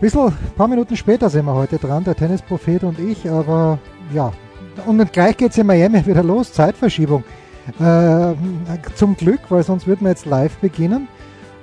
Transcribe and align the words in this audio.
Ein 0.00 0.32
paar 0.56 0.68
Minuten 0.68 0.96
später 0.96 1.28
sind 1.28 1.44
wir 1.46 1.54
heute 1.54 1.76
dran, 1.76 2.04
der 2.04 2.14
Tennisprophet 2.14 2.84
und 2.84 3.00
ich, 3.00 3.28
aber 3.28 3.80
ja. 4.14 4.32
Und 4.86 5.12
gleich 5.12 5.36
geht 5.36 5.50
es 5.50 5.58
in 5.58 5.66
Miami 5.66 6.06
wieder 6.06 6.22
los, 6.22 6.52
Zeitverschiebung. 6.52 7.24
Äh, 7.80 8.34
zum 8.94 9.16
Glück, 9.16 9.40
weil 9.48 9.64
sonst 9.64 9.88
würden 9.88 10.02
wir 10.02 10.10
jetzt 10.10 10.24
live 10.24 10.56
beginnen. 10.58 11.08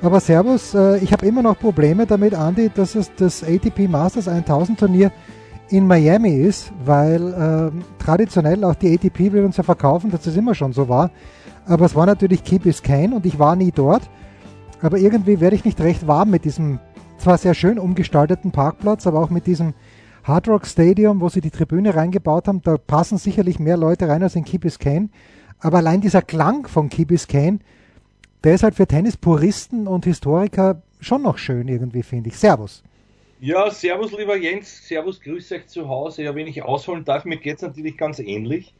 Aber 0.02 0.20
Servus, 0.20 0.76
äh, 0.76 0.98
ich 0.98 1.14
habe 1.14 1.26
immer 1.26 1.42
noch 1.42 1.58
Probleme 1.58 2.06
damit, 2.06 2.34
Andy, 2.34 2.70
dass 2.76 2.96
es 2.96 3.10
das 3.16 3.42
ATP 3.42 3.88
Masters 3.88 4.28
1000 4.28 4.80
Turnier 4.80 5.12
in 5.70 5.88
Miami 5.88 6.36
ist, 6.36 6.74
weil 6.84 7.34
äh, 7.34 8.04
traditionell 8.04 8.66
auch 8.66 8.76
die 8.76 8.94
ATP 8.94 9.32
will 9.32 9.46
uns 9.46 9.56
ja 9.56 9.64
verkaufen, 9.64 10.12
dass 10.12 10.24
das 10.24 10.36
immer 10.36 10.54
schon 10.54 10.74
so 10.74 10.90
war. 10.90 11.10
Aber 11.66 11.86
es 11.86 11.96
war 11.96 12.06
natürlich 12.06 12.44
Key 12.44 12.60
Biscayne 12.60 13.16
und 13.16 13.26
ich 13.26 13.40
war 13.40 13.56
nie 13.56 13.72
dort. 13.72 14.04
Aber 14.82 14.98
irgendwie 14.98 15.40
werde 15.40 15.56
ich 15.56 15.64
nicht 15.64 15.80
recht 15.80 16.06
warm 16.06 16.30
mit 16.30 16.44
diesem 16.44 16.80
zwar 17.26 17.40
sehr 17.40 17.56
schön 17.56 17.80
umgestalteten 17.80 18.52
Parkplatz, 18.52 19.08
aber 19.08 19.20
auch 19.20 19.32
mit 19.32 19.48
diesem 19.48 19.74
Hard 20.24 20.48
Rock 20.48 20.68
Stadium, 20.68 21.22
wo 21.22 21.30
sie 21.30 21.42
die 21.42 21.50
Tribüne 21.50 21.96
reingebaut 21.96 22.48
haben, 22.48 22.62
da 22.62 22.78
passen 22.78 23.18
sicherlich 23.18 23.58
mehr 23.58 23.78
Leute 23.78 24.08
rein 24.08 24.22
als 24.22 24.36
in 24.36 24.46
Key 24.46 24.60
Biscayne. 24.60 25.10
Aber 25.60 25.78
allein 25.78 26.02
dieser 26.02 26.22
Klang 26.22 26.68
von 26.68 26.88
Key 26.88 27.06
Biscayne, 27.06 27.62
der 28.44 28.54
ist 28.54 28.62
halt 28.62 28.76
für 28.76 28.86
Tennispuristen 28.86 29.88
und 29.88 30.06
Historiker 30.06 30.84
schon 31.00 31.24
noch 31.24 31.40
schön 31.40 31.68
irgendwie, 31.68 32.04
finde 32.04 32.30
ich. 32.30 32.38
Servus. 32.38 32.84
Ja, 33.40 33.72
servus 33.72 34.16
lieber 34.16 34.38
Jens, 34.38 34.88
servus, 34.88 35.20
grüße 35.20 35.56
euch 35.56 35.66
zu 35.66 35.90
Hause. 35.90 36.22
Ja, 36.22 36.36
wenn 36.36 36.46
ich 36.46 36.62
ausholen 36.62 37.06
darf, 37.06 37.26
mir 37.26 37.38
geht 37.38 37.56
es 37.56 37.64
natürlich 37.64 37.98
ganz 37.98 38.20
ähnlich. 38.20 38.76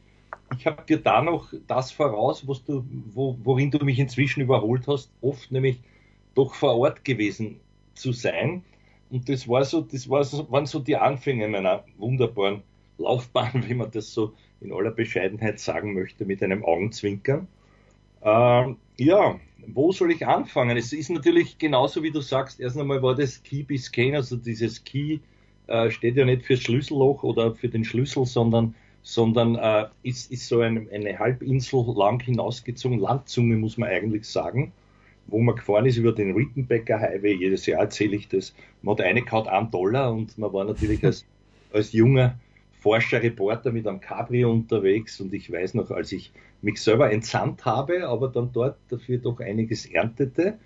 Ich 0.56 0.66
habe 0.66 0.84
dir 0.88 0.98
da 0.98 1.20
noch 1.20 1.52
das 1.66 1.90
voraus, 1.90 2.44
du, 2.64 2.84
wo, 3.12 3.36
worin 3.42 3.72
du 3.72 3.84
mich 3.84 3.98
inzwischen 3.98 4.40
überholt 4.40 4.86
hast, 4.86 5.10
oft 5.20 5.50
nämlich 5.50 5.80
doch 6.36 6.54
vor 6.54 6.76
Ort 6.76 7.04
gewesen 7.04 7.58
zu 7.96 8.12
sein. 8.12 8.62
Und 9.10 9.28
das 9.28 9.48
war 9.48 9.64
so, 9.64 9.80
das 9.80 10.08
war 10.08 10.24
so, 10.24 10.50
waren 10.50 10.66
so 10.66 10.78
die 10.80 10.96
Anfänge 10.96 11.48
meiner 11.48 11.84
wunderbaren 11.98 12.62
Laufbahn, 12.98 13.64
wie 13.68 13.74
man 13.74 13.90
das 13.90 14.12
so 14.12 14.32
in 14.60 14.72
aller 14.72 14.90
Bescheidenheit 14.90 15.58
sagen 15.58 15.94
möchte, 15.94 16.24
mit 16.24 16.42
einem 16.42 16.64
Augenzwinkern. 16.64 17.46
Ähm, 18.22 18.76
ja, 18.98 19.38
wo 19.68 19.92
soll 19.92 20.12
ich 20.12 20.26
anfangen? 20.26 20.76
Es 20.76 20.92
ist 20.92 21.10
natürlich 21.10 21.58
genauso, 21.58 22.02
wie 22.02 22.10
du 22.10 22.20
sagst. 22.20 22.60
Erst 22.60 22.78
einmal 22.78 23.02
war 23.02 23.14
das 23.14 23.42
Key 23.42 23.62
Biscayne, 23.62 24.16
also 24.16 24.36
dieses 24.36 24.82
Key 24.84 25.18
äh, 25.66 25.90
steht 25.90 26.16
ja 26.16 26.24
nicht 26.24 26.44
fürs 26.44 26.60
Schlüsselloch 26.60 27.22
oder 27.22 27.54
für 27.54 27.68
den 27.68 27.84
Schlüssel, 27.84 28.24
sondern, 28.24 28.74
sondern 29.02 29.56
äh, 29.56 29.86
ist, 30.02 30.32
ist 30.32 30.48
so 30.48 30.60
ein, 30.60 30.88
eine 30.90 31.18
Halbinsel 31.18 31.84
lang 31.94 32.20
hinausgezogen, 32.20 32.98
Landzunge 32.98 33.56
muss 33.56 33.76
man 33.76 33.90
eigentlich 33.90 34.24
sagen 34.24 34.72
wo 35.28 35.38
man 35.40 35.56
gefahren 35.56 35.86
ist 35.86 35.96
über 35.96 36.12
den 36.12 36.34
Rittenbecker 36.34 37.00
Highway, 37.00 37.34
jedes 37.34 37.66
Jahr 37.66 37.80
erzähle 37.80 38.16
ich 38.16 38.28
das, 38.28 38.54
man 38.82 38.96
hat 38.96 39.04
reingehauen, 39.04 39.48
einen 39.48 39.70
Dollar 39.70 40.12
und 40.12 40.36
man 40.38 40.52
war 40.52 40.64
natürlich 40.64 41.04
als, 41.04 41.26
als 41.72 41.92
junger 41.92 42.38
Forscher, 42.80 43.22
Reporter 43.22 43.72
mit 43.72 43.86
einem 43.86 44.00
Cabrio 44.00 44.52
unterwegs 44.52 45.20
und 45.20 45.32
ich 45.34 45.50
weiß 45.50 45.74
noch, 45.74 45.90
als 45.90 46.12
ich 46.12 46.32
mich 46.62 46.80
selber 46.80 47.10
entsandt 47.10 47.64
habe, 47.64 48.06
aber 48.06 48.28
dann 48.28 48.50
dort 48.52 48.76
dafür 48.88 49.18
doch 49.18 49.40
einiges 49.40 49.86
erntete. 49.86 50.58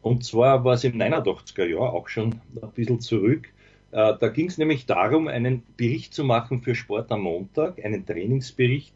Und 0.00 0.24
zwar 0.24 0.64
war 0.64 0.74
es 0.74 0.84
im 0.84 0.94
89er 0.94 1.66
Jahr, 1.66 1.92
auch 1.92 2.08
schon 2.08 2.40
ein 2.62 2.70
bisschen 2.74 3.00
zurück. 3.00 3.48
Äh, 3.90 4.14
da 4.18 4.28
ging 4.28 4.46
es 4.46 4.58
nämlich 4.58 4.86
darum, 4.86 5.28
einen 5.28 5.62
Bericht 5.76 6.14
zu 6.14 6.24
machen 6.24 6.62
für 6.62 6.74
Sport 6.74 7.10
am 7.10 7.22
Montag, 7.22 7.84
einen 7.84 8.06
Trainingsbericht 8.06 8.94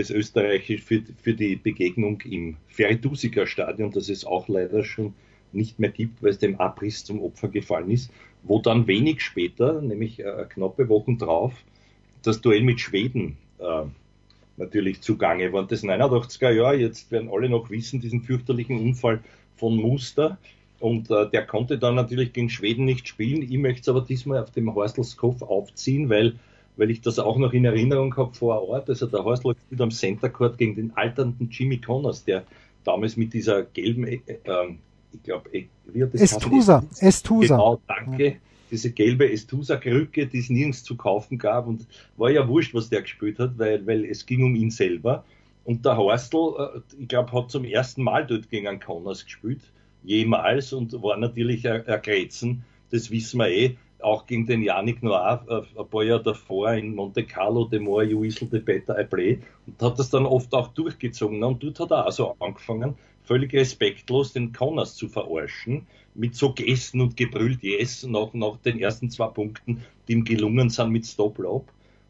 das 0.00 0.10
Österreichische 0.10 0.82
für, 0.82 1.02
für 1.22 1.34
die 1.34 1.56
Begegnung 1.56 2.20
im 2.22 2.56
Feritusiker 2.68 3.46
Stadion, 3.46 3.90
das 3.90 4.08
es 4.08 4.24
auch 4.24 4.48
leider 4.48 4.82
schon 4.82 5.14
nicht 5.52 5.78
mehr 5.78 5.90
gibt, 5.90 6.22
weil 6.22 6.30
es 6.30 6.38
dem 6.38 6.58
Abriss 6.58 7.04
zum 7.04 7.20
Opfer 7.22 7.48
gefallen 7.48 7.90
ist, 7.90 8.10
wo 8.42 8.60
dann 8.60 8.86
wenig 8.86 9.20
später, 9.20 9.82
nämlich 9.82 10.20
äh, 10.20 10.46
knappe 10.48 10.88
Wochen 10.88 11.18
drauf, 11.18 11.52
das 12.22 12.40
Duell 12.40 12.62
mit 12.62 12.80
Schweden 12.80 13.36
äh, 13.58 13.82
natürlich 14.56 15.00
zugange 15.02 15.52
war. 15.52 15.66
Das 15.66 15.82
89er 15.82 16.50
Jahr, 16.50 16.74
jetzt 16.74 17.10
werden 17.10 17.30
alle 17.30 17.48
noch 17.48 17.70
wissen, 17.70 18.00
diesen 18.00 18.22
fürchterlichen 18.22 18.78
Unfall 18.80 19.20
von 19.56 19.76
Muster. 19.76 20.38
Und 20.78 21.10
äh, 21.10 21.28
der 21.28 21.46
konnte 21.46 21.78
dann 21.78 21.94
natürlich 21.94 22.32
gegen 22.32 22.48
Schweden 22.48 22.86
nicht 22.86 23.06
spielen. 23.06 23.42
Ich 23.42 23.58
möchte 23.58 23.82
es 23.82 23.88
aber 23.88 24.00
diesmal 24.00 24.42
auf 24.42 24.50
dem 24.50 24.74
Horstelshof 24.74 25.42
aufziehen, 25.42 26.08
weil 26.08 26.36
weil 26.80 26.90
ich 26.90 27.02
das 27.02 27.18
auch 27.18 27.36
noch 27.36 27.52
in 27.52 27.66
Erinnerung 27.66 28.16
habe 28.16 28.32
vor 28.32 28.66
Ort. 28.66 28.88
Also 28.88 29.06
der 29.06 29.22
Horst 29.22 29.42
spielt 29.42 29.80
am 29.82 29.90
Center 29.90 30.30
Court 30.30 30.56
gegen 30.56 30.74
den 30.76 30.96
alternden 30.96 31.50
Jimmy 31.50 31.76
Connors, 31.76 32.24
der 32.24 32.44
damals 32.84 33.18
mit 33.18 33.34
dieser 33.34 33.64
gelben, 33.64 34.06
äh, 34.06 34.20
äh, 34.26 34.74
ich 35.12 35.22
glaube, 35.22 35.52
äh, 35.52 35.66
wie 35.92 36.02
hat 36.02 36.14
das 36.14 36.22
Estusa, 36.22 36.82
Estusa. 36.98 37.54
Genau, 37.54 37.80
danke. 37.86 38.24
Ja. 38.24 38.32
Diese 38.70 38.92
gelbe 38.92 39.30
Estusa-Krücke, 39.30 40.26
die 40.26 40.38
es 40.38 40.48
nirgends 40.48 40.82
zu 40.82 40.96
kaufen 40.96 41.36
gab 41.36 41.66
und 41.66 41.86
war 42.16 42.30
ja 42.30 42.48
wurscht, 42.48 42.72
was 42.72 42.88
der 42.88 43.02
gespielt 43.02 43.38
hat, 43.38 43.58
weil, 43.58 43.86
weil 43.86 44.06
es 44.06 44.24
ging 44.24 44.42
um 44.42 44.54
ihn 44.54 44.70
selber. 44.70 45.24
Und 45.64 45.84
der 45.84 45.98
Horstl, 45.98 46.54
äh, 46.58 46.80
ich 46.98 47.08
glaube, 47.08 47.30
hat 47.32 47.50
zum 47.50 47.64
ersten 47.64 48.02
Mal 48.02 48.26
dort 48.26 48.48
gegen 48.48 48.66
einen 48.66 48.80
Connors 48.80 49.26
gespielt, 49.26 49.60
jemals, 50.02 50.72
und 50.72 50.94
war 51.02 51.18
natürlich 51.18 51.68
ein 51.68 51.84
Grätzen, 51.84 52.64
das 52.90 53.10
wissen 53.10 53.36
wir 53.38 53.50
eh 53.50 53.76
auch 54.02 54.26
gegen 54.26 54.46
den 54.46 54.62
Yannick 54.62 55.02
Noir 55.02 55.44
äh, 55.48 55.80
ein 55.80 55.88
paar 55.88 56.02
Jahre 56.02 56.22
davor 56.22 56.72
in 56.72 56.94
Monte 56.94 57.24
Carlo, 57.24 57.68
the 57.70 57.78
more 57.78 58.04
you 58.04 58.20
whistle, 58.20 58.48
the 58.50 58.58
better 58.58 58.98
I 58.98 59.04
play. 59.04 59.38
Und 59.66 59.80
hat 59.82 59.98
das 59.98 60.10
dann 60.10 60.26
oft 60.26 60.52
auch 60.54 60.68
durchgezogen. 60.68 61.42
Und 61.42 61.62
dort 61.62 61.80
hat 61.80 61.90
er 61.90 62.06
also 62.06 62.36
angefangen, 62.38 62.94
völlig 63.24 63.52
respektlos 63.52 64.32
den 64.32 64.52
Connors 64.52 64.96
zu 64.96 65.08
verarschen, 65.08 65.86
mit 66.14 66.34
so 66.34 66.52
Gesten 66.52 67.00
und 67.00 67.16
gebrüllt 67.16 67.62
Yes 67.62 68.04
nach, 68.04 68.32
nach 68.34 68.56
den 68.58 68.80
ersten 68.80 69.10
zwei 69.10 69.28
Punkten, 69.28 69.82
die 70.08 70.12
ihm 70.14 70.24
gelungen 70.24 70.70
sind 70.70 70.90
mit 70.90 71.06
Stop-Lob. 71.06 71.68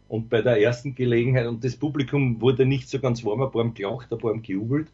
Und 0.09 0.29
bei 0.29 0.43
der 0.43 0.61
ersten 0.61 0.95
Gelegenheit, 0.95 1.47
und 1.47 1.63
das 1.63 1.77
Publikum 1.77 2.41
wurde 2.41 2.67
nicht 2.67 2.89
so 2.89 2.99
ganz 2.99 3.25
warm, 3.25 3.43
ein 3.43 3.51
paar 3.51 3.63
haben 3.63 3.75
gelacht, 3.75 4.13
ein 4.13 4.19
paar 4.19 4.31
haben 4.31 4.43
gejubelt. 4.43 4.89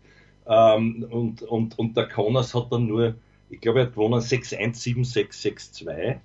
Ähm, 0.46 1.06
und, 1.10 1.42
und, 1.42 1.78
und 1.78 1.96
der 1.96 2.08
Connors 2.08 2.54
hat 2.54 2.70
dann 2.70 2.86
nur, 2.86 3.14
ich 3.48 3.60
glaube, 3.60 3.80
er 3.80 3.86
hat 3.86 3.92
gewonnen 3.92 4.20
6-1, 4.20 4.58
7-6, 4.74 5.84
6-2 5.84 6.20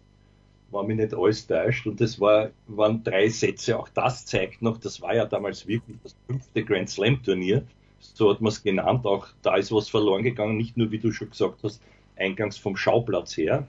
war 0.72 0.84
mir 0.84 0.96
nicht 0.96 1.14
alles 1.14 1.48
täuscht. 1.48 1.86
Und 1.88 2.02
das 2.02 2.20
war, 2.20 2.50
waren 2.68 3.04
drei 3.04 3.30
Sätze. 3.30 3.78
Auch 3.78 3.90
das 3.90 4.26
zeigt 4.26 4.62
noch, 4.62 4.78
das 4.78 5.02
war 5.02 5.16
ja 5.16 5.26
damals 5.26 5.68
wirklich 5.68 5.98
das 6.04 6.16
fünfte 6.28 6.64
Grand 6.64 6.90
Slam 6.90 7.22
Turnier. 7.24 7.64
So 8.00 8.32
hat 8.32 8.42
man 8.42 8.52
es 8.52 8.64
genannt. 8.64 9.06
Auch 9.06 9.28
da 9.42 9.56
ist 9.56 9.72
was 9.72 9.90
verloren 9.90 10.24
gegangen. 10.24 10.58
Nicht 10.58 10.78
nur, 10.78 10.92
wie 10.92 11.00
du 11.00 11.12
schon 11.12 11.30
gesagt 11.30 11.60
hast, 11.64 11.82
eingangs 12.18 12.58
vom 12.58 12.76
Schauplatz 12.76 13.38
her. 13.38 13.68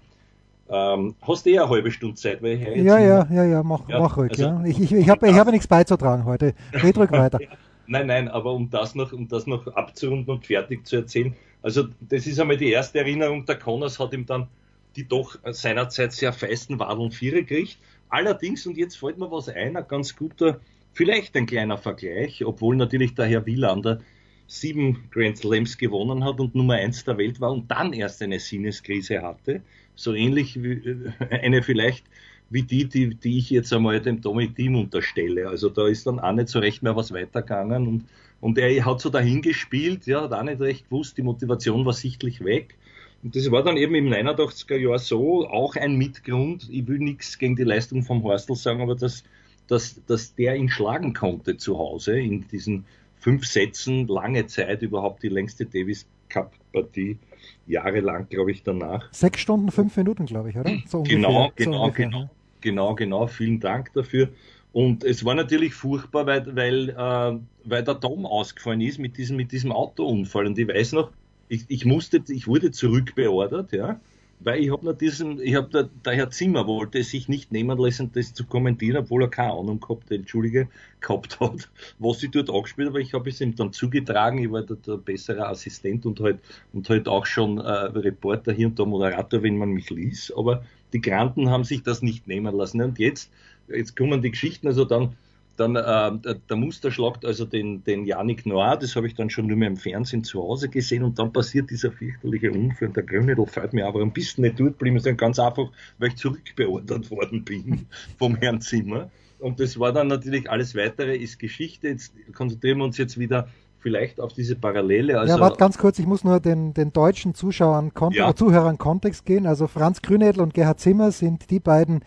Ähm, 0.68 1.14
hast 1.20 1.44
du 1.44 1.50
eh 1.50 1.58
eine 1.58 1.68
halbe 1.68 1.90
Stunde 1.90 2.14
Zeit? 2.16 2.42
Weil 2.42 2.52
ich 2.52 2.84
ja, 2.84 2.98
ja, 2.98 3.26
ja, 3.30 3.44
ja, 3.44 3.62
mach, 3.62 3.86
ja, 3.88 4.00
mach 4.00 4.16
ruhig. 4.16 4.30
Also, 4.30 4.44
ja. 4.44 4.64
Ich, 4.64 4.80
ich, 4.80 4.92
ich 4.92 5.08
habe 5.08 5.28
ich 5.28 5.34
hab 5.34 5.50
nichts 5.50 5.66
beizutragen 5.66 6.24
heute. 6.24 6.54
Red 6.72 6.96
ruhig 6.96 7.10
weiter. 7.12 7.38
nein, 7.86 8.06
nein, 8.06 8.28
aber 8.28 8.52
um 8.52 8.70
das 8.70 8.94
noch, 8.94 9.12
um 9.12 9.28
das 9.28 9.46
noch 9.46 9.66
abzurunden 9.66 10.34
und 10.34 10.46
fertig 10.46 10.86
zu 10.86 10.96
erzählen. 10.96 11.36
Also, 11.62 11.88
das 12.00 12.26
ist 12.26 12.40
einmal 12.40 12.56
die 12.56 12.70
erste 12.70 13.00
Erinnerung. 13.00 13.44
Der 13.44 13.58
Connors 13.58 13.98
hat 13.98 14.14
ihm 14.14 14.24
dann 14.24 14.48
die 14.96 15.06
doch 15.06 15.38
seinerzeit 15.50 16.12
sehr 16.12 16.32
feisten 16.32 16.78
Wadeln 16.78 17.10
Vierer 17.10 17.42
kriegt. 17.42 17.78
Allerdings, 18.08 18.66
und 18.66 18.76
jetzt 18.76 18.96
fällt 18.96 19.18
mir 19.18 19.30
was 19.30 19.48
ein, 19.48 19.76
ein 19.76 19.88
ganz 19.88 20.14
guter, 20.14 20.60
vielleicht 20.92 21.36
ein 21.36 21.46
kleiner 21.46 21.78
Vergleich, 21.78 22.44
obwohl 22.44 22.76
natürlich 22.76 23.14
der 23.14 23.26
Herr 23.26 23.46
Wielander 23.46 24.00
sieben 24.46 25.08
Grand 25.10 25.38
Slams 25.38 25.78
gewonnen 25.78 26.24
hat 26.24 26.38
und 26.38 26.54
Nummer 26.54 26.74
eins 26.74 27.04
der 27.04 27.16
Welt 27.16 27.40
war 27.40 27.52
und 27.52 27.70
dann 27.70 27.92
erst 27.92 28.22
eine 28.22 28.38
Sinneskrise 28.38 29.22
hatte. 29.22 29.62
So 29.94 30.12
ähnlich 30.12 30.62
wie 30.62 30.72
äh, 30.72 31.12
eine 31.30 31.62
vielleicht 31.62 32.04
wie 32.52 32.62
die, 32.62 32.86
die, 32.86 33.14
die 33.14 33.38
ich 33.38 33.48
jetzt 33.48 33.72
einmal 33.72 33.98
dem 34.00 34.20
Tommy 34.20 34.52
Team 34.52 34.76
unterstelle. 34.76 35.48
Also 35.48 35.70
da 35.70 35.86
ist 35.86 36.06
dann 36.06 36.20
auch 36.20 36.32
nicht 36.32 36.50
so 36.50 36.58
recht 36.58 36.82
mehr 36.82 36.94
was 36.94 37.10
weitergegangen 37.12 37.88
und, 37.88 38.04
und 38.42 38.58
er 38.58 38.84
hat 38.84 39.00
so 39.00 39.08
dahin 39.08 39.40
gespielt, 39.40 40.06
ja, 40.06 40.22
hat 40.22 40.34
auch 40.34 40.42
nicht 40.42 40.60
recht 40.60 40.84
gewusst, 40.90 41.16
die 41.16 41.22
Motivation 41.22 41.86
war 41.86 41.94
sichtlich 41.94 42.44
weg. 42.44 42.76
Und 43.22 43.36
das 43.36 43.50
war 43.50 43.62
dann 43.62 43.76
eben 43.76 43.94
im 43.94 44.08
89er 44.08 44.76
Jahr 44.76 44.98
so, 44.98 45.48
auch 45.48 45.76
ein 45.76 45.96
Mitgrund. 45.96 46.68
Ich 46.70 46.86
will 46.88 46.98
nichts 46.98 47.38
gegen 47.38 47.54
die 47.54 47.62
Leistung 47.62 48.02
vom 48.02 48.22
Horstl 48.24 48.56
sagen, 48.56 48.80
aber 48.80 48.96
dass, 48.96 49.22
dass, 49.68 50.04
dass 50.06 50.34
der 50.34 50.56
ihn 50.56 50.68
schlagen 50.68 51.14
konnte 51.14 51.56
zu 51.56 51.78
Hause 51.78 52.18
in 52.18 52.48
diesen 52.48 52.84
fünf 53.20 53.46
Sätzen, 53.46 54.08
lange 54.08 54.46
Zeit 54.46 54.82
überhaupt 54.82 55.22
die 55.22 55.28
längste 55.28 55.66
Davis 55.66 56.06
Cup 56.28 56.52
Partie 56.72 57.18
jahrelang, 57.66 58.28
glaube 58.28 58.50
ich, 58.50 58.62
danach. 58.64 59.12
Sechs 59.12 59.40
Stunden, 59.40 59.70
fünf 59.70 59.96
Minuten, 59.96 60.26
glaube 60.26 60.50
ich, 60.50 60.56
oder? 60.56 60.72
So 60.86 61.02
genau, 61.02 61.44
ungefähr, 61.44 61.66
genau, 61.66 61.86
so 61.86 61.92
genau, 61.92 62.30
genau, 62.60 62.94
genau. 62.94 63.26
Vielen 63.28 63.60
Dank 63.60 63.92
dafür. 63.92 64.30
Und 64.72 65.04
es 65.04 65.24
war 65.24 65.34
natürlich 65.34 65.74
furchtbar, 65.74 66.26
weil, 66.26 66.56
weil, 66.56 66.88
äh, 66.88 67.38
weil 67.64 67.84
der 67.84 67.94
Dom 67.94 68.26
ausgefallen 68.26 68.80
ist 68.80 68.98
mit 68.98 69.18
diesem, 69.18 69.36
mit 69.36 69.52
diesem 69.52 69.70
Autounfall. 69.70 70.46
Und 70.46 70.58
ich 70.58 70.66
weiß 70.66 70.92
noch, 70.92 71.10
ich, 71.52 71.64
ich 71.68 71.84
musste, 71.84 72.22
ich 72.28 72.46
wurde 72.46 72.70
zurückbeordert, 72.70 73.72
ja, 73.72 74.00
weil 74.40 74.60
ich 74.60 74.72
habe 74.72 74.86
noch 74.86 74.94
diesen, 74.94 75.38
ich 75.38 75.54
habe 75.54 75.68
der, 75.68 75.90
der 76.04 76.14
Herr 76.14 76.30
Zimmer 76.30 76.66
wollte 76.66 77.04
sich 77.04 77.28
nicht 77.28 77.52
nehmen 77.52 77.76
lassen, 77.76 78.10
das 78.14 78.32
zu 78.32 78.46
kommentieren, 78.46 78.96
obwohl 78.96 79.24
er 79.24 79.28
keine 79.28 79.52
Ahnung 79.52 79.78
gehabt, 79.78 80.10
entschuldige, 80.10 80.68
gehabt 81.02 81.38
hat, 81.40 81.68
was 81.98 82.22
ich 82.22 82.30
dort 82.30 82.48
angespielt 82.48 82.88
habe. 82.88 83.02
Ich 83.02 83.12
habe 83.12 83.28
es 83.28 83.42
ihm 83.42 83.54
dann 83.54 83.70
zugetragen, 83.74 84.38
ich 84.38 84.50
war 84.50 84.62
der, 84.62 84.76
der 84.76 84.96
bessere 84.96 85.46
Assistent 85.46 86.06
und 86.06 86.20
halt, 86.20 86.38
und 86.72 86.88
halt 86.88 87.06
auch 87.06 87.26
schon 87.26 87.58
äh, 87.58 87.70
Reporter 87.70 88.52
hier 88.52 88.68
und 88.68 88.78
da 88.78 88.86
Moderator, 88.86 89.42
wenn 89.42 89.58
man 89.58 89.72
mich 89.72 89.90
ließ. 89.90 90.32
Aber 90.34 90.64
die 90.94 91.02
Granten 91.02 91.50
haben 91.50 91.64
sich 91.64 91.82
das 91.82 92.00
nicht 92.00 92.26
nehmen 92.26 92.56
lassen. 92.56 92.80
Und 92.80 92.98
jetzt, 92.98 93.30
jetzt 93.68 93.94
kommen 93.94 94.22
die 94.22 94.30
Geschichten, 94.30 94.68
also 94.68 94.86
dann 94.86 95.16
dann 95.56 95.76
äh, 95.76 96.34
der 96.48 96.56
Muster 96.56 96.90
schlagt 96.90 97.24
also 97.24 97.44
den, 97.44 97.84
den 97.84 98.04
Yannick 98.04 98.46
Noir, 98.46 98.76
das 98.76 98.96
habe 98.96 99.06
ich 99.06 99.14
dann 99.14 99.30
schon 99.30 99.46
nur 99.46 99.56
mehr 99.56 99.68
im 99.68 99.76
Fernsehen 99.76 100.24
zu 100.24 100.42
Hause 100.42 100.68
gesehen 100.68 101.02
und 101.04 101.18
dann 101.18 101.32
passiert 101.32 101.70
dieser 101.70 101.92
fürchterliche 101.92 102.50
Unfall 102.50 102.88
und 102.88 102.96
der 102.96 103.04
Grünedel 103.04 103.46
fällt 103.46 103.72
mir 103.72 103.86
aber 103.86 104.00
ein 104.00 104.12
bisschen 104.12 104.42
nicht 104.42 104.58
dort 104.58 104.78
geblieben, 104.78 104.98
sondern 104.98 105.18
ganz 105.18 105.38
einfach, 105.38 105.70
weil 105.98 106.08
ich 106.08 106.16
zurückbeordert 106.16 107.10
worden 107.10 107.44
bin 107.44 107.86
vom 108.18 108.36
Herrn 108.36 108.60
Zimmer. 108.60 109.10
Und 109.38 109.58
das 109.58 109.78
war 109.78 109.92
dann 109.92 110.06
natürlich 110.06 110.48
alles 110.48 110.76
weitere 110.76 111.16
ist 111.16 111.38
Geschichte. 111.38 111.88
Jetzt 111.88 112.14
konzentrieren 112.32 112.78
wir 112.78 112.84
uns 112.84 112.96
jetzt 112.96 113.18
wieder 113.18 113.48
vielleicht 113.80 114.20
auf 114.20 114.32
diese 114.32 114.54
Parallele. 114.54 115.18
Also 115.18 115.34
ja, 115.34 115.40
warte 115.40 115.58
ganz 115.58 115.76
kurz, 115.76 115.98
ich 115.98 116.06
muss 116.06 116.22
nur 116.22 116.38
den, 116.38 116.72
den 116.72 116.92
deutschen 116.92 117.34
Zuschauern, 117.34 117.92
Kont 117.92 118.14
ja. 118.14 118.34
Zuhörern 118.34 118.78
Kontext 118.78 119.26
gehen. 119.26 119.46
Also 119.46 119.66
Franz 119.66 120.00
Grünedel 120.00 120.40
und 120.40 120.54
Gerhard 120.54 120.78
Zimmer 120.78 121.10
sind 121.10 121.50
die 121.50 121.58
beiden 121.58 122.04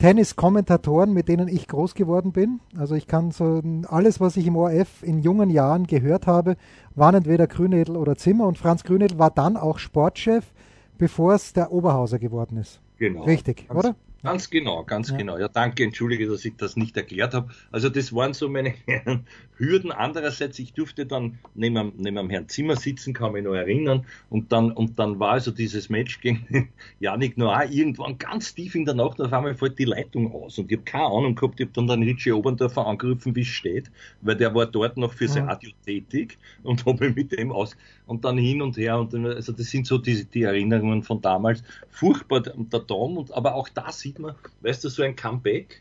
Tennis-Kommentatoren, 0.00 1.12
mit 1.12 1.28
denen 1.28 1.46
ich 1.46 1.68
groß 1.68 1.94
geworden 1.94 2.32
bin. 2.32 2.60
Also 2.74 2.94
ich 2.94 3.06
kann 3.06 3.32
so 3.32 3.60
alles, 3.86 4.18
was 4.18 4.38
ich 4.38 4.46
im 4.46 4.56
ORF 4.56 5.02
in 5.02 5.18
jungen 5.18 5.50
Jahren 5.50 5.86
gehört 5.86 6.26
habe, 6.26 6.56
waren 6.94 7.14
entweder 7.14 7.46
Grünedel 7.46 7.98
oder 7.98 8.16
Zimmer 8.16 8.46
und 8.46 8.56
Franz 8.56 8.82
Grünedel 8.82 9.18
war 9.18 9.30
dann 9.30 9.58
auch 9.58 9.78
Sportchef, 9.78 10.54
bevor 10.96 11.34
es 11.34 11.52
der 11.52 11.70
Oberhauser 11.70 12.18
geworden 12.18 12.56
ist. 12.56 12.80
Genau. 12.96 13.24
Richtig, 13.24 13.68
ganz, 13.68 13.78
oder? 13.78 13.96
Ganz 14.22 14.50
genau, 14.50 14.84
ganz 14.84 15.10
ja. 15.10 15.16
genau. 15.16 15.38
Ja, 15.38 15.48
danke, 15.48 15.82
entschuldige, 15.82 16.28
dass 16.28 16.44
ich 16.44 16.54
das 16.56 16.76
nicht 16.76 16.96
erklärt 16.96 17.32
habe. 17.32 17.50
Also 17.72 17.88
das 17.88 18.14
waren 18.14 18.34
so 18.34 18.48
meine 18.48 18.74
Hürden. 19.56 19.92
Andererseits, 19.92 20.58
ich 20.58 20.74
durfte 20.74 21.06
dann 21.06 21.38
neben, 21.54 21.92
neben 21.96 22.16
dem 22.16 22.30
Herrn 22.30 22.48
Zimmer 22.48 22.76
sitzen, 22.76 23.14
kann 23.14 23.32
mich 23.32 23.44
noch 23.44 23.54
erinnern. 23.54 24.04
Und 24.28 24.52
dann, 24.52 24.72
und 24.72 24.98
dann 24.98 25.18
war 25.18 25.32
also 25.32 25.50
dieses 25.50 25.88
Match 25.88 26.20
gegen 26.20 26.70
Janik 27.00 27.38
Noah 27.38 27.64
irgendwann 27.64 28.18
ganz 28.18 28.54
tief 28.54 28.74
in 28.74 28.84
der 28.84 28.94
Nacht, 28.94 29.20
auf 29.20 29.32
einmal 29.32 29.54
fällt 29.54 29.78
die 29.78 29.84
Leitung 29.84 30.32
aus. 30.34 30.58
Und 30.58 30.70
ich 30.70 30.76
habe 30.76 30.84
keine 30.84 31.04
Ahnung 31.04 31.34
gehabt, 31.34 31.58
ich 31.58 31.66
habe 31.66 31.72
dann 31.74 31.86
den 31.86 32.02
Richie 32.02 32.32
Oberndorfer 32.32 32.86
angerufen, 32.86 33.34
wie 33.34 33.42
es 33.42 33.48
steht, 33.48 33.90
weil 34.20 34.36
der 34.36 34.54
war 34.54 34.66
dort 34.66 34.98
noch 34.98 35.14
fürs 35.14 35.34
ja. 35.34 35.44
Radio 35.44 35.70
tätig 35.84 36.38
und 36.62 36.84
habe 36.86 37.06
mich 37.06 37.16
mit 37.16 37.32
dem 37.32 37.52
aus 37.52 37.76
und 38.10 38.24
dann 38.24 38.36
hin 38.36 38.60
und 38.60 38.76
her. 38.76 38.98
Und 38.98 39.14
also 39.14 39.52
das 39.52 39.70
sind 39.70 39.86
so 39.86 39.96
die, 39.96 40.24
die 40.24 40.42
Erinnerungen 40.42 41.04
von 41.04 41.20
damals. 41.20 41.62
Furchtbar 41.90 42.40
der 42.40 42.80
Dom, 42.80 43.16
und 43.16 43.32
aber 43.32 43.54
auch 43.54 43.68
das 43.68 44.00
sieht 44.00 44.18
man, 44.18 44.34
weißt 44.62 44.82
du, 44.82 44.88
so 44.88 45.04
ein 45.04 45.14
Comeback. 45.14 45.80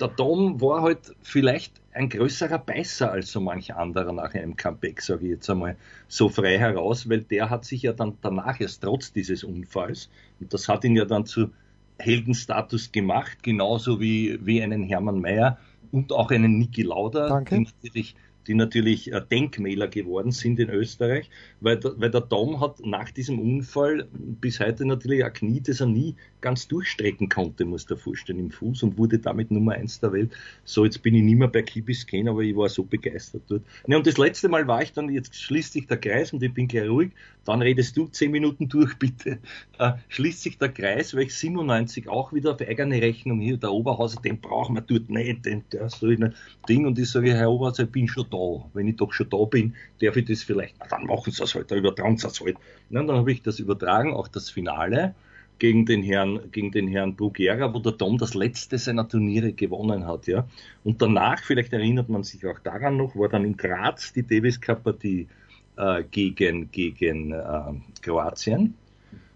Der 0.00 0.08
Dom 0.08 0.60
war 0.60 0.82
halt 0.82 1.14
vielleicht 1.22 1.80
ein 1.92 2.08
größerer 2.08 2.58
Beißer 2.58 3.12
als 3.12 3.30
so 3.30 3.40
manch 3.40 3.72
anderer 3.74 4.12
nach 4.12 4.34
einem 4.34 4.56
Comeback, 4.56 5.00
sage 5.00 5.26
ich 5.26 5.30
jetzt 5.30 5.48
einmal 5.48 5.76
so 6.08 6.28
frei 6.28 6.58
heraus, 6.58 7.08
weil 7.08 7.22
der 7.22 7.50
hat 7.50 7.64
sich 7.64 7.82
ja 7.82 7.92
dann 7.92 8.18
danach 8.20 8.60
erst 8.60 8.82
trotz 8.82 9.12
dieses 9.12 9.44
Unfalls, 9.44 10.10
und 10.40 10.52
das 10.52 10.68
hat 10.68 10.84
ihn 10.84 10.96
ja 10.96 11.04
dann 11.04 11.24
zu 11.24 11.50
Heldenstatus 11.98 12.90
gemacht, 12.90 13.42
genauso 13.42 14.00
wie, 14.00 14.38
wie 14.44 14.62
einen 14.62 14.84
Hermann 14.84 15.20
Mayer 15.20 15.58
und 15.92 16.12
auch 16.12 16.30
einen 16.30 16.58
Niki 16.58 16.82
Lauda, 16.82 17.28
Danke. 17.28 17.56
die 17.56 17.60
natürlich 17.62 18.16
die 18.46 18.54
natürlich 18.54 19.12
äh, 19.12 19.20
Denkmäler 19.30 19.88
geworden 19.88 20.32
sind 20.32 20.58
in 20.58 20.70
Österreich, 20.70 21.30
weil 21.60 21.78
der, 21.78 21.92
weil 22.00 22.10
der 22.10 22.22
Dom 22.22 22.60
hat 22.60 22.84
nach 22.84 23.10
diesem 23.10 23.38
Unfall 23.38 24.08
bis 24.12 24.60
heute 24.60 24.86
natürlich 24.86 25.24
ein 25.24 25.32
Knie, 25.32 25.60
das 25.60 25.80
er 25.80 25.86
nie 25.86 26.16
ganz 26.40 26.68
durchstrecken 26.68 27.28
konnte, 27.28 27.64
muss 27.64 27.86
der 27.86 27.96
vorstellen, 27.96 28.38
im 28.38 28.50
Fuß 28.50 28.82
und 28.82 28.98
wurde 28.98 29.18
damit 29.18 29.50
Nummer 29.50 29.72
eins 29.72 30.00
der 30.00 30.12
Welt. 30.12 30.32
So, 30.64 30.84
jetzt 30.84 31.02
bin 31.02 31.14
ich 31.14 31.22
nicht 31.22 31.38
mehr 31.38 31.48
bei 31.48 31.62
Biscayne, 31.62 32.30
aber 32.30 32.40
ich 32.40 32.56
war 32.56 32.68
so 32.68 32.84
begeistert 32.84 33.42
dort. 33.48 33.62
Ja, 33.86 33.96
und 33.96 34.06
das 34.06 34.18
letzte 34.18 34.48
Mal 34.48 34.66
war 34.66 34.82
ich 34.82 34.92
dann, 34.92 35.10
jetzt 35.10 35.34
schließt 35.34 35.72
sich 35.72 35.86
der 35.86 35.98
Kreis 35.98 36.32
und 36.32 36.42
ich 36.42 36.52
bin 36.52 36.68
gleich 36.68 36.88
ruhig, 36.88 37.10
dann 37.44 37.62
redest 37.62 37.96
du 37.96 38.06
zehn 38.06 38.30
Minuten 38.30 38.68
durch, 38.68 38.94
bitte. 38.98 39.38
Äh, 39.78 39.92
schließt 40.08 40.42
sich 40.42 40.58
der 40.58 40.70
Kreis, 40.70 41.14
weil 41.14 41.24
ich 41.24 41.34
97 41.34 42.08
auch 42.08 42.32
wieder 42.32 42.52
auf 42.52 42.60
eigene 42.60 43.00
Rechnung 43.00 43.40
hier, 43.40 43.56
der 43.56 43.72
Oberhauser, 43.72 44.20
den 44.20 44.40
brauchen 44.40 44.76
wir 44.76 44.82
dort 44.82 45.10
nicht, 45.10 45.44
den, 45.46 45.64
der 45.72 45.88
so 45.88 46.06
ein 46.06 46.34
Ding 46.68 46.86
und 46.86 46.98
ich 46.98 47.10
sage, 47.10 47.34
Herr 47.34 47.50
Oberhauser, 47.50 47.84
ich 47.84 47.90
bin 47.90 48.08
schon 48.08 48.28
da. 48.30 48.64
Wenn 48.72 48.88
ich 48.88 48.96
doch 48.96 49.12
schon 49.12 49.28
da 49.28 49.44
bin, 49.44 49.74
darf 50.00 50.16
ich 50.16 50.26
das 50.26 50.42
vielleicht, 50.42 50.76
na, 50.78 50.86
dann 50.88 51.06
machen 51.06 51.30
sie 51.30 51.40
das 51.40 51.54
halt, 51.54 51.70
dann 51.70 51.78
übertragen 51.78 52.16
sie 52.16 52.26
das 52.26 52.40
halt. 52.40 52.56
Ja, 52.90 53.02
dann 53.02 53.16
habe 53.16 53.32
ich 53.32 53.42
das 53.42 53.58
übertragen, 53.58 54.14
auch 54.14 54.28
das 54.28 54.50
Finale 54.50 55.14
gegen 55.58 55.86
den 55.86 56.02
Herrn, 56.02 56.40
gegen 56.50 56.72
den 56.72 56.88
Herrn 56.88 57.14
Bruguera, 57.14 57.72
wo 57.72 57.78
der 57.78 57.92
Dom 57.92 58.18
das 58.18 58.34
letzte 58.34 58.78
seiner 58.78 59.06
Turniere 59.06 59.52
gewonnen 59.52 60.06
hat, 60.06 60.26
ja. 60.26 60.46
Und 60.84 61.00
danach, 61.02 61.42
vielleicht 61.44 61.72
erinnert 61.72 62.08
man 62.08 62.24
sich 62.24 62.44
auch 62.46 62.58
daran 62.58 62.96
noch, 62.96 63.14
war 63.14 63.28
dann 63.28 63.44
in 63.44 63.56
Graz 63.56 64.12
die 64.12 64.26
Davis 64.26 64.60
Cup 64.60 64.82
Partie 64.82 65.28
äh, 65.76 66.02
gegen, 66.10 66.70
gegen 66.70 67.32
äh, 67.32 67.72
Kroatien. 68.00 68.74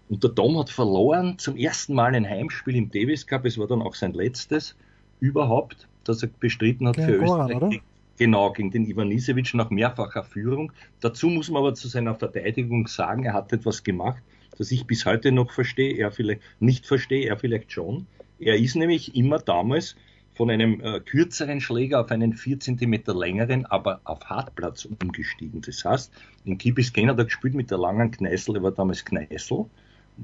Und 0.09 0.23
der 0.23 0.31
Dom 0.31 0.57
hat 0.59 0.69
verloren, 0.69 1.37
zum 1.37 1.55
ersten 1.57 1.93
Mal 1.93 2.13
ein 2.15 2.27
Heimspiel 2.27 2.75
im 2.75 2.91
Davis 2.91 3.25
Cup, 3.25 3.45
es 3.45 3.57
war 3.57 3.67
dann 3.67 3.81
auch 3.81 3.95
sein 3.95 4.13
letztes 4.13 4.75
überhaupt, 5.19 5.87
das 6.03 6.21
er 6.23 6.29
bestritten 6.39 6.87
hat 6.87 6.95
gegen 6.95 7.07
für 7.07 7.19
Goran, 7.19 7.51
Österreich. 7.51 7.55
Oder? 7.55 7.79
Genau, 8.17 8.53
gegen 8.53 8.71
den 8.71 8.85
Ivanisevic 8.85 9.53
nach 9.55 9.69
mehrfacher 9.69 10.23
Führung. 10.23 10.71
Dazu 11.01 11.27
muss 11.27 11.49
man 11.49 11.61
aber 11.61 11.73
zu 11.73 11.89
seiner 11.89 12.15
Verteidigung 12.15 12.87
sagen, 12.87 13.25
er 13.25 13.33
hat 13.33 13.51
etwas 13.51 13.83
gemacht, 13.83 14.23
das 14.57 14.71
ich 14.71 14.87
bis 14.87 15.05
heute 15.05 15.33
noch 15.33 15.51
verstehe, 15.51 15.97
er 15.97 16.11
vielleicht 16.11 16.41
nicht 16.61 16.85
verstehe, 16.85 17.27
er 17.27 17.37
vielleicht 17.37 17.73
schon. 17.73 18.07
Er 18.39 18.55
ist 18.55 18.75
nämlich 18.75 19.15
immer 19.15 19.39
damals 19.39 19.97
von 20.33 20.49
einem 20.49 20.79
äh, 20.81 21.01
kürzeren 21.01 21.59
Schläger 21.59 22.01
auf 22.01 22.11
einen 22.11 22.33
4 22.33 22.59
cm 22.59 23.03
längeren, 23.07 23.65
aber 23.65 23.99
auf 24.05 24.23
Hartplatz 24.25 24.85
umgestiegen. 24.85 25.61
Das 25.61 25.83
heißt, 25.83 26.11
in 26.45 26.57
Biscayne 26.57 27.11
hat 27.11 27.17
er 27.17 27.25
gespielt 27.25 27.53
mit 27.53 27.71
der 27.71 27.77
langen 27.77 28.11
Kneißel, 28.11 28.57
er 28.57 28.63
war 28.63 28.71
damals 28.71 29.03
Kneißel. 29.03 29.65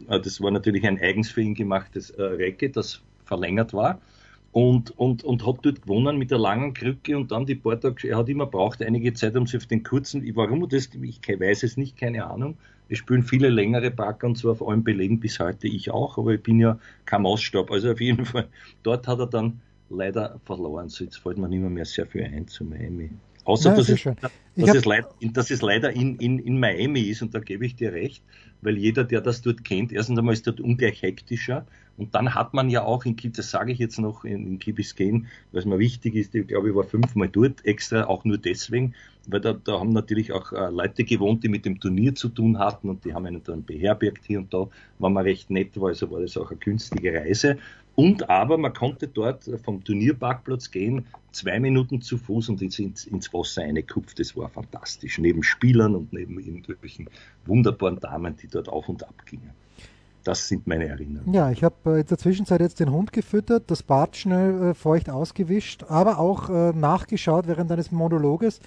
Äh, 0.07 0.19
das 0.19 0.39
war 0.39 0.51
natürlich 0.51 0.87
ein 0.87 0.99
eigens 0.99 1.29
für 1.29 1.41
ihn 1.41 1.55
gemachtes 1.55 2.09
äh, 2.11 2.23
Recke, 2.23 2.69
das 2.69 3.01
verlängert 3.25 3.73
war 3.73 3.99
und, 4.51 4.97
und, 4.97 5.23
und 5.23 5.45
hat 5.47 5.59
dort 5.61 5.81
gewonnen 5.83 6.17
mit 6.17 6.31
der 6.31 6.37
langen 6.37 6.73
Krücke 6.73 7.17
und 7.17 7.31
dann 7.31 7.45
die 7.45 7.55
paar 7.55 7.79
Tage, 7.79 8.09
er 8.09 8.17
hat 8.17 8.27
immer 8.27 8.45
braucht 8.45 8.81
einige 8.81 9.13
Zeit, 9.13 9.35
um 9.37 9.47
sich 9.47 9.61
auf 9.61 9.65
den 9.65 9.83
kurzen, 9.83 10.29
warum 10.35 10.67
das, 10.67 10.89
ich 11.01 11.21
weiß 11.27 11.63
es 11.63 11.77
nicht, 11.77 11.97
keine 11.97 12.25
Ahnung. 12.25 12.57
Es 12.89 12.97
spielen 12.97 13.23
viele 13.23 13.47
längere 13.47 13.89
Backer 13.91 14.27
und 14.27 14.37
zwar 14.37 14.51
auf 14.51 14.67
allen 14.67 14.83
Belegen 14.83 15.21
bis 15.21 15.39
heute, 15.39 15.67
ich 15.67 15.91
auch, 15.91 16.17
aber 16.17 16.33
ich 16.33 16.43
bin 16.43 16.59
ja 16.59 16.77
kein 17.05 17.21
Maßstab. 17.21 17.71
Also 17.71 17.91
auf 17.91 18.01
jeden 18.01 18.25
Fall, 18.25 18.49
dort 18.83 19.07
hat 19.07 19.19
er 19.19 19.27
dann 19.27 19.61
leider 19.89 20.39
verloren. 20.43 20.89
So, 20.89 21.05
jetzt 21.05 21.17
fällt 21.17 21.37
mir 21.37 21.47
nicht 21.47 21.61
mehr, 21.61 21.69
mehr 21.69 21.85
sehr 21.85 22.05
viel 22.05 22.23
ein 22.23 22.47
zu 22.47 22.65
Miami. 22.65 23.11
Außer, 23.45 23.69
Nein, 23.69 23.77
dass, 23.77 23.89
es, 23.89 24.03
dass, 24.03 24.75
es 24.75 24.85
leid, 24.85 25.05
dass, 25.21 25.49
es, 25.49 25.61
leider 25.61 25.91
in, 25.91 26.17
in, 26.17 26.39
in 26.39 26.59
Miami 26.59 27.01
ist, 27.01 27.21
und 27.21 27.33
da 27.33 27.39
gebe 27.39 27.65
ich 27.65 27.75
dir 27.75 27.91
recht, 27.93 28.23
weil 28.61 28.77
jeder, 28.77 29.03
der 29.03 29.21
das 29.21 29.41
dort 29.41 29.63
kennt, 29.63 29.91
erstens 29.91 30.19
einmal 30.19 30.33
ist 30.33 30.45
dort 30.45 30.59
ungleich 30.59 31.01
hektischer 31.01 31.65
und 32.01 32.15
dann 32.15 32.33
hat 32.33 32.55
man 32.55 32.71
ja 32.71 32.83
auch 32.83 33.05
in 33.05 33.15
das 33.15 33.51
sage 33.51 33.71
ich 33.71 33.77
jetzt 33.77 33.99
noch 33.99 34.25
in, 34.25 34.47
in 34.47 34.57
Key 34.57 34.73
was 35.51 35.65
mir 35.65 35.77
wichtig 35.77 36.15
ist, 36.15 36.33
ich 36.33 36.47
glaube, 36.47 36.69
ich 36.69 36.75
war 36.75 36.83
fünfmal 36.83 37.29
dort 37.29 37.63
extra, 37.63 38.05
auch 38.05 38.25
nur 38.25 38.39
deswegen, 38.39 38.95
weil 39.27 39.39
da, 39.39 39.53
da 39.53 39.79
haben 39.79 39.93
natürlich 39.93 40.31
auch 40.31 40.51
äh, 40.51 40.71
Leute 40.71 41.03
gewohnt, 41.03 41.43
die 41.43 41.47
mit 41.47 41.63
dem 41.63 41.79
Turnier 41.79 42.15
zu 42.15 42.29
tun 42.29 42.57
hatten 42.57 42.89
und 42.89 43.05
die 43.05 43.13
haben 43.13 43.27
einen 43.27 43.43
dann 43.43 43.63
beherbergt 43.63 44.25
hier 44.25 44.39
und 44.39 44.51
da, 44.51 44.67
war 44.97 45.11
man 45.11 45.23
recht 45.25 45.51
nett 45.51 45.79
war, 45.79 45.89
also 45.89 46.09
war 46.09 46.21
das 46.21 46.37
auch 46.37 46.49
eine 46.49 46.57
günstige 46.59 47.13
Reise. 47.13 47.59
Und 47.93 48.31
aber 48.31 48.57
man 48.57 48.73
konnte 48.73 49.07
dort 49.07 49.47
vom 49.63 49.83
Turnierparkplatz 49.83 50.71
gehen, 50.71 51.05
zwei 51.31 51.59
Minuten 51.59 52.01
zu 52.01 52.17
Fuß 52.17 52.49
und 52.49 52.63
ins, 52.63 52.79
ins 52.79 53.31
Wasser 53.31 53.61
eingekupft. 53.61 54.17
Das 54.17 54.35
war 54.35 54.49
fantastisch. 54.49 55.19
Neben 55.19 55.43
Spielern 55.43 55.95
und 55.95 56.13
neben 56.13 56.39
irgendwelchen 56.39 57.09
wunderbaren 57.45 57.99
Damen, 57.99 58.37
die 58.37 58.47
dort 58.47 58.69
auf 58.69 58.89
und 58.89 59.03
ab 59.03 59.25
gingen. 59.25 59.51
Das 60.23 60.47
sind 60.47 60.67
meine 60.67 60.87
Erinnerungen. 60.87 61.33
Ja, 61.33 61.51
ich 61.51 61.63
habe 61.63 61.97
äh, 61.97 62.01
in 62.01 62.05
der 62.05 62.17
Zwischenzeit 62.17 62.61
jetzt 62.61 62.79
den 62.79 62.91
Hund 62.91 63.11
gefüttert, 63.11 63.71
das 63.71 63.83
Bad 63.83 64.15
schnell 64.15 64.69
äh, 64.69 64.73
feucht 64.73 65.09
ausgewischt, 65.09 65.85
aber 65.87 66.19
auch 66.19 66.49
äh, 66.49 66.71
nachgeschaut 66.73 67.47
während 67.47 67.71
deines 67.71 67.91
Monologes. 67.91 68.59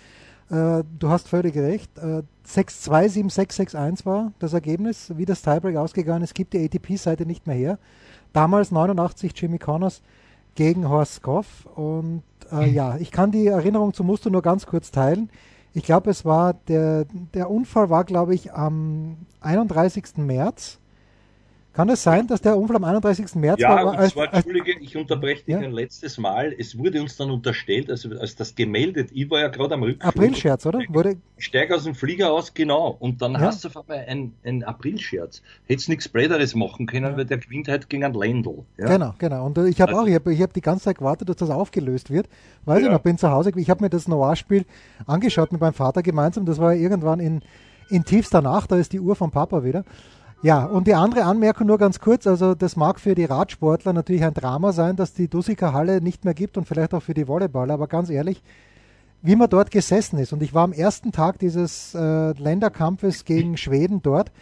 Du 0.47 1.09
hast 1.09 1.29
völlig 1.29 1.57
recht. 1.57 1.91
6-2, 1.99 2.29
7-6, 2.47 4.05
war 4.05 4.33
das 4.39 4.53
Ergebnis, 4.53 5.11
wie 5.17 5.25
das 5.25 5.41
Tiebreak 5.41 5.77
ausgegangen 5.77 6.23
ist, 6.23 6.35
gibt 6.35 6.53
die 6.53 6.63
ATP-Seite 6.63 7.25
nicht 7.25 7.47
mehr 7.47 7.57
her. 7.57 7.79
Damals 8.35 8.71
89 8.71 9.33
Jimmy 9.35 9.59
Connors 9.59 10.03
gegen 10.55 10.87
Horst 10.87 11.23
Koff. 11.23 11.67
Und 11.75 12.23
äh, 12.53 12.69
ja, 12.69 12.99
ich 12.99 13.11
kann 13.11 13.31
die 13.31 13.47
Erinnerung 13.47 13.95
zum 13.95 14.07
Muster 14.07 14.29
nur 14.29 14.43
ganz 14.43 14.67
kurz 14.67 14.91
teilen. 14.91 15.31
Ich 15.73 15.83
glaube, 15.83 16.11
es 16.11 16.27
war 16.27 16.53
der, 16.69 17.07
der 17.33 17.51
Unfall 17.51 17.89
war, 17.89 18.05
glaube 18.05 18.35
ich, 18.35 18.53
am 18.53 19.17
31. 19.41 20.19
März. 20.19 20.79
Kann 21.75 21.89
es 21.89 22.05
sein, 22.05 22.29
dass 22.29 22.41
der 22.41 22.57
Unfall 22.57 22.77
am 22.77 22.85
31. 22.85 23.35
März 23.35 23.61
ja, 23.61 23.85
war? 23.85 24.01
Ja, 24.01 24.09
zwar, 24.09 24.33
Entschuldige, 24.33 24.79
ich 24.79 24.97
unterbreche 24.97 25.45
dich 25.45 25.55
ja? 25.55 25.59
ein 25.59 25.73
letztes 25.73 26.19
Mal. 26.19 26.55
Es 26.57 26.79
wurde 26.79 27.03
uns 27.03 27.17
dann 27.17 27.33
unterstellt, 27.33 27.91
also 27.91 28.11
als 28.11 28.37
das 28.37 28.55
gemeldet, 28.55 29.11
ich 29.13 29.29
war 29.29 29.41
ja 29.41 29.49
gerade 29.49 29.75
am 29.75 29.83
Rückflug. 29.83 30.07
Aprilscherz, 30.07 30.67
oder? 30.67 30.79
Wurde... 30.89 31.17
Ich 31.37 31.47
steige 31.47 31.75
aus 31.75 31.83
dem 31.83 31.97
Flieger 31.97 32.33
aus, 32.33 32.55
genau. 32.55 32.97
Und 33.01 33.21
dann 33.23 33.33
ja. 33.33 33.41
hast 33.41 33.65
du 33.65 33.69
auf 33.69 33.77
einmal 33.77 34.05
ein, 34.07 34.35
ein 34.45 34.63
Aprilscherz. 34.63 35.43
Hättest 35.67 35.89
nichts 35.89 36.09
Blöderes 36.09 36.55
machen 36.55 36.87
können, 36.87 37.07
ja. 37.07 37.17
weil 37.17 37.25
der 37.25 37.39
gewinnt 37.39 37.67
halt 37.67 37.91
gegen 37.91 38.05
ein 38.05 38.15
Ländl. 38.15 38.65
Ja? 38.79 38.87
Genau, 38.87 39.15
genau. 39.19 39.45
Und 39.45 39.59
ich 39.59 39.81
habe 39.81 39.91
also, 39.91 40.05
auch, 40.05 40.07
ich 40.07 40.15
habe 40.15 40.33
hab 40.39 40.53
die 40.53 40.61
ganze 40.61 40.85
Zeit 40.85 40.99
gewartet, 40.99 41.29
dass 41.29 41.37
das 41.37 41.51
aufgelöst 41.51 42.09
wird. 42.09 42.29
Weiß 42.67 42.85
ich 42.85 42.89
noch, 42.89 43.01
bin 43.01 43.19
zu 43.19 43.33
Hause, 43.33 43.51
ich 43.57 43.69
habe 43.69 43.83
mir 43.83 43.91
das 43.91 44.07
Noir-Spiel 44.07 44.65
angeschaut 45.07 45.51
mit 45.51 45.61
meinem 45.61 45.75
Vater 45.75 46.05
gemeinsam. 46.05 46.47
Das 46.47 46.59
war 46.59 46.73
irgendwann 46.73 47.19
in, 47.19 47.43
in 47.91 48.05
tiefster 48.05 48.43
Nacht, 48.43 48.71
da 48.71 48.77
ist 48.77 48.93
die 48.93 49.01
Uhr 49.01 49.17
vom 49.17 49.33
Papa 49.33 49.65
wieder. 49.65 49.85
Ja, 50.45 50.67
und 50.67 50.87
die 50.87 50.93
andere 50.93 51.25
Anmerkung 51.25 51.69
nur 51.69 51.79
ganz 51.79 52.01
kurz, 52.01 52.27
also 52.27 52.55
das 52.55 52.77
mag 52.77 53.01
für 53.01 53.15
die 53.15 53.25
Radsportler 53.25 53.95
natürlich 53.95 54.25
ein 54.25 54.35
Drama 54.35 54.73
sein, 54.73 54.95
dass 54.95 55.15
die 55.15 55.27
Dusika 55.27 55.73
Halle 55.73 56.03
nicht 56.03 56.27
mehr 56.27 56.35
gibt 56.35 56.59
und 56.59 56.69
vielleicht 56.69 56.93
auch 56.93 57.03
für 57.03 57.15
die 57.15 57.27
Volleyballer, 57.27 57.73
aber 57.73 57.87
ganz 57.87 58.11
ehrlich, 58.11 58.43
wie 59.23 59.37
man 59.37 59.49
dort 59.49 59.71
gesessen 59.71 60.19
ist 60.19 60.35
und 60.35 60.43
ich 60.43 60.53
war 60.53 60.65
am 60.65 60.75
ersten 60.75 61.13
Tag 61.13 61.39
dieses 61.39 61.95
äh, 61.95 62.33
Länderkampfes 62.33 63.25
gegen 63.25 63.57
Schweden 63.57 64.03
dort, 64.03 64.33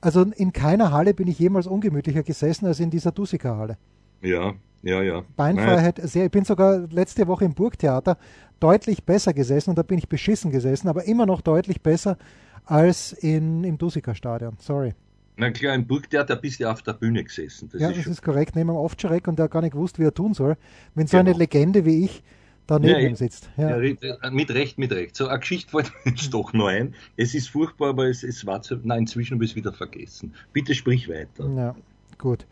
also 0.00 0.22
in 0.22 0.52
keiner 0.52 0.90
Halle 0.90 1.14
bin 1.14 1.28
ich 1.28 1.38
jemals 1.38 1.68
ungemütlicher 1.68 2.24
gesessen 2.24 2.66
als 2.66 2.80
in 2.80 2.90
dieser 2.90 3.12
Dusika 3.12 3.56
Halle. 3.56 3.78
Ja, 4.22 4.54
ja, 4.82 5.02
ja. 5.02 5.22
Beinfreiheit 5.36 6.00
sehr. 6.02 6.24
Ich 6.24 6.32
bin 6.32 6.44
sogar 6.44 6.78
letzte 6.90 7.28
Woche 7.28 7.44
im 7.44 7.54
Burgtheater 7.54 8.18
deutlich 8.58 9.04
besser 9.04 9.32
gesessen 9.32 9.70
und 9.70 9.78
da 9.78 9.84
bin 9.84 9.98
ich 9.98 10.08
beschissen 10.08 10.50
gesessen, 10.50 10.88
aber 10.88 11.04
immer 11.04 11.26
noch 11.26 11.42
deutlich 11.42 11.80
besser 11.80 12.18
als 12.64 13.12
in, 13.12 13.62
im 13.62 13.78
Dusika 13.78 14.16
Stadion. 14.16 14.56
Sorry. 14.58 14.94
Na 15.36 15.50
klar, 15.50 15.74
im 15.74 15.86
Burgtheater 15.86 16.36
bist 16.36 16.60
du 16.60 16.64
ja 16.64 16.72
auf 16.72 16.82
der 16.82 16.92
Bühne 16.92 17.24
gesessen. 17.24 17.68
Das 17.72 17.80
ja, 17.80 17.90
ist 17.90 17.98
das 17.98 18.06
ist 18.06 18.22
korrekt. 18.22 18.54
Neben 18.54 18.68
dem 18.68 18.76
Ovtcharek 18.76 19.26
und 19.26 19.38
der 19.38 19.48
gar 19.48 19.62
nicht 19.62 19.72
gewusst, 19.72 19.98
wie 19.98 20.04
er 20.04 20.14
tun 20.14 20.32
soll. 20.34 20.56
Wenn 20.94 21.06
so 21.06 21.16
genau. 21.16 21.30
eine 21.30 21.38
Legende 21.38 21.84
wie 21.84 22.04
ich 22.04 22.22
daneben 22.66 23.00
ja, 23.00 23.08
ihm 23.08 23.16
sitzt. 23.16 23.50
Ja. 23.56 23.80
ja. 23.80 24.30
mit 24.30 24.50
Recht, 24.52 24.78
mit 24.78 24.92
Recht. 24.92 25.16
So, 25.16 25.26
eine 25.26 25.40
Geschichte 25.40 25.70
fällt 25.70 25.92
mir 26.04 26.12
jetzt 26.12 26.32
doch 26.32 26.52
noch 26.52 26.68
ein. 26.68 26.94
Es 27.16 27.34
ist 27.34 27.48
furchtbar, 27.48 27.90
aber 27.90 28.08
es, 28.08 28.22
es 28.22 28.46
war 28.46 28.62
zu, 28.62 28.78
nein, 28.82 29.00
inzwischen 29.00 29.34
habe 29.34 29.44
ich 29.44 29.50
es 29.50 29.56
wieder 29.56 29.72
vergessen. 29.72 30.34
Bitte 30.52 30.74
sprich 30.74 31.08
weiter. 31.08 31.48
Ja, 31.56 31.74
gut. 32.18 32.46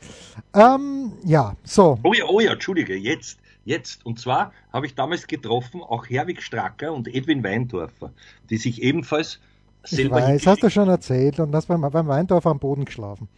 Ähm, 0.55 1.13
ja, 1.25 1.57
so. 1.63 1.99
Oh 2.03 2.13
ja, 2.13 2.25
oh 2.27 2.41
ja, 2.41 2.53
Entschuldige, 2.53 2.97
jetzt, 2.97 3.39
jetzt. 3.65 4.05
Und 4.05 4.19
zwar 4.19 4.53
habe 4.73 4.87
ich 4.87 4.95
damals 4.95 5.27
getroffen 5.27 5.83
auch 5.83 6.09
Herwig 6.09 6.43
Stracker 6.43 6.93
und 6.93 7.09
Edwin 7.09 7.45
Weindorfer, 7.45 8.13
die 8.51 8.57
sich 8.57 8.83
ebenfalls 8.83 9.41
ich 9.91 10.11
weiß, 10.11 10.47
hast 10.47 10.63
du 10.63 10.71
schon 10.71 10.89
erzählt 10.89 11.41
und 11.41 11.55
hast 11.55 11.67
beim, 11.67 11.81
beim 11.81 12.07
Weindorf 12.07 12.47
am 12.47 12.59
Boden 12.59 12.85
geschlafen. 12.85 13.29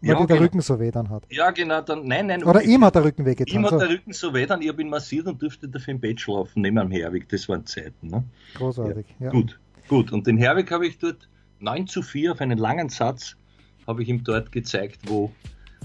Weil 0.00 0.10
ja, 0.10 0.14
dir 0.16 0.26
der 0.26 0.36
genau. 0.36 0.44
Rücken 0.44 0.60
so 0.60 0.78
weh 0.78 0.90
dann 0.90 1.08
hat. 1.08 1.22
Ja, 1.30 1.50
genau. 1.50 1.80
Dann, 1.80 2.06
nein, 2.06 2.26
nein. 2.26 2.44
Oder 2.44 2.62
ihm 2.62 2.84
hat 2.84 2.94
der 2.94 3.04
Rücken 3.04 3.24
weh 3.24 3.34
getan. 3.34 3.56
Ihm 3.56 3.64
hat 3.64 3.70
so. 3.70 3.78
der 3.78 3.88
Rücken 3.88 4.12
so 4.12 4.34
weh, 4.34 4.44
dann 4.44 4.60
ich 4.60 4.68
habe 4.68 4.82
ihn 4.82 4.90
massiert 4.90 5.26
und 5.26 5.40
durfte 5.40 5.66
dafür 5.66 5.94
im 5.94 6.00
Bett 6.00 6.20
schlafen, 6.20 6.62
neben 6.62 6.78
am 6.78 6.90
Herwig. 6.90 7.28
Das 7.28 7.48
waren 7.48 7.64
Zeiten. 7.64 8.08
Ne? 8.08 8.22
Großartig, 8.54 9.06
ja. 9.18 9.26
ja. 9.26 9.30
Gut, 9.30 9.58
gut. 9.88 10.12
Und 10.12 10.26
den 10.26 10.36
Herwig 10.36 10.70
habe 10.70 10.86
ich 10.86 10.98
dort 10.98 11.28
9 11.60 11.86
zu 11.86 12.02
4 12.02 12.32
auf 12.32 12.40
einen 12.40 12.58
langen 12.58 12.90
Satz 12.90 13.36
habe 13.86 14.02
ich 14.02 14.08
ihm 14.08 14.24
dort 14.24 14.52
gezeigt, 14.52 15.00
wo, 15.06 15.30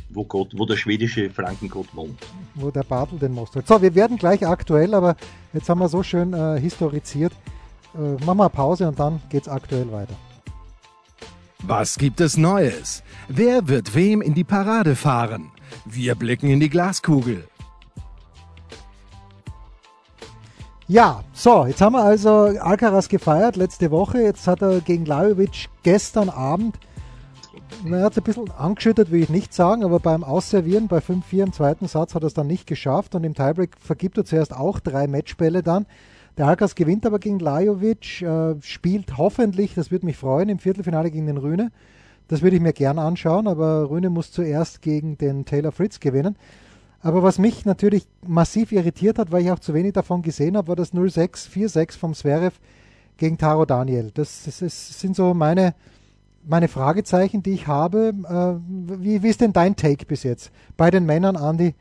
wo, 0.10 0.24
Gott, 0.24 0.54
wo 0.56 0.66
der 0.66 0.78
schwedische 0.78 1.30
Frankengott 1.30 1.94
wohnt. 1.96 2.20
Wo 2.56 2.72
der 2.72 2.84
Bartel 2.84 3.20
den 3.20 3.34
Most 3.34 3.56
hat. 3.56 3.68
So, 3.68 3.82
wir 3.82 3.94
werden 3.96 4.18
gleich 4.18 4.46
aktuell, 4.46 4.94
aber 4.94 5.16
jetzt 5.54 5.70
haben 5.70 5.80
wir 5.80 5.90
so 5.90 6.04
schön 6.04 6.34
äh, 6.34 6.60
historiziert. 6.60 7.34
Äh, 7.96 8.24
machen 8.26 8.38
wir 8.38 8.50
Pause 8.50 8.88
und 8.88 9.00
dann 9.00 9.22
geht 9.30 9.44
es 9.44 9.48
aktuell 9.50 9.92
weiter. 9.92 10.14
Was 11.64 11.98
gibt 11.98 12.22
es 12.22 12.38
Neues? 12.38 13.04
Wer 13.28 13.68
wird 13.68 13.94
wem 13.94 14.22
in 14.22 14.34
die 14.34 14.44
Parade 14.44 14.96
fahren? 14.96 15.52
Wir 15.86 16.16
blicken 16.16 16.50
in 16.50 16.60
die 16.60 16.70
Glaskugel. 16.70 17.48
Ja, 20.88 21.24
so, 21.34 21.68
jetzt 21.68 21.82
haben 21.82 21.94
wir 21.94 22.04
also 22.04 22.32
Alcaraz 22.32 23.10
gefeiert 23.10 23.56
letzte 23.56 23.92
Woche. 23.92 24.22
Jetzt 24.22 24.48
hat 24.48 24.64
er 24.64 24.80
gegen 24.80 25.06
Lajovic 25.06 25.70
gestern 25.84 26.30
Abend, 26.30 26.80
er 27.86 28.04
hat 28.04 28.14
es 28.14 28.18
ein 28.18 28.24
bisschen 28.24 28.52
angeschüttet, 28.52 29.12
will 29.12 29.24
ich 29.24 29.30
nicht 29.30 29.54
sagen, 29.54 29.84
aber 29.84 30.00
beim 30.00 30.24
Ausservieren 30.24 30.88
bei 30.88 30.98
5-4 30.98 31.44
im 31.44 31.54
zweiten 31.54 31.88
Satz 31.88 32.16
hat 32.16 32.24
er 32.24 32.28
es 32.28 32.34
dann 32.34 32.48
nicht 32.48 32.68
geschafft 32.68 33.16
und 33.16 33.24
im 33.24 33.36
Tiebreak 33.36 33.78
vergibt 33.80 34.18
er 34.18 34.26
zuerst 34.26 34.54
auch 34.54 34.80
drei 34.80 35.08
Matchbälle 35.08 35.64
dann. 35.64 35.86
Der 36.38 36.48
Alcaraz 36.48 36.76
gewinnt 36.76 37.06
aber 37.06 37.20
gegen 37.20 37.40
Lajovic, 37.40 38.22
äh, 38.22 38.56
spielt 38.62 39.18
hoffentlich, 39.18 39.76
das 39.76 39.92
würde 39.92 40.06
mich 40.06 40.18
freuen, 40.18 40.50
im 40.50 40.60
Viertelfinale 40.60 41.12
gegen 41.12 41.28
den 41.28 41.38
Rühne. 41.38 41.72
Das 42.30 42.42
würde 42.42 42.56
ich 42.56 42.62
mir 42.62 42.74
gern 42.74 43.00
anschauen, 43.00 43.48
aber 43.48 43.90
Rühne 43.90 44.10
muss 44.10 44.32
zuerst 44.32 44.82
gegen 44.82 45.18
den 45.18 45.46
Taylor 45.46 45.72
Fritz 45.72 46.00
gewinnen. 46.00 46.38
Aber 47.02 47.24
was 47.24 47.40
mich 47.40 47.66
natürlich 47.66 48.08
massiv 48.26 48.72
irritiert 48.72 49.18
hat, 49.20 49.32
weil 49.32 49.44
ich 49.44 49.52
auch 49.52 49.60
zu 49.60 49.74
wenig 49.74 49.94
davon 49.94 50.22
gesehen 50.22 50.56
habe, 50.56 50.68
war 50.68 50.76
das 50.76 50.94
06-4-6 50.94 51.98
vom 51.98 52.14
Zverev 52.14 52.60
gegen 53.18 53.38
Taro 53.38 53.66
Daniel. 53.66 54.12
Das, 54.14 54.44
das, 54.44 54.60
das, 54.60 55.00
sind 55.00 55.16
so 55.16 55.34
meine, 55.34 55.74
meine 56.46 56.68
Fragezeichen, 56.68 57.42
die 57.42 57.52
ich 57.52 57.68
habe. 57.68 58.14
Äh, 58.28 59.02
wie, 59.02 59.24
wie 59.24 59.30
ist 59.30 59.42
denn 59.42 59.54
dein 59.54 59.76
Take 59.76 60.06
bis 60.06 60.24
jetzt 60.24 60.52
bei 60.78 60.92
den 60.92 61.06
Männern, 61.06 61.36
Andy, 61.36 61.74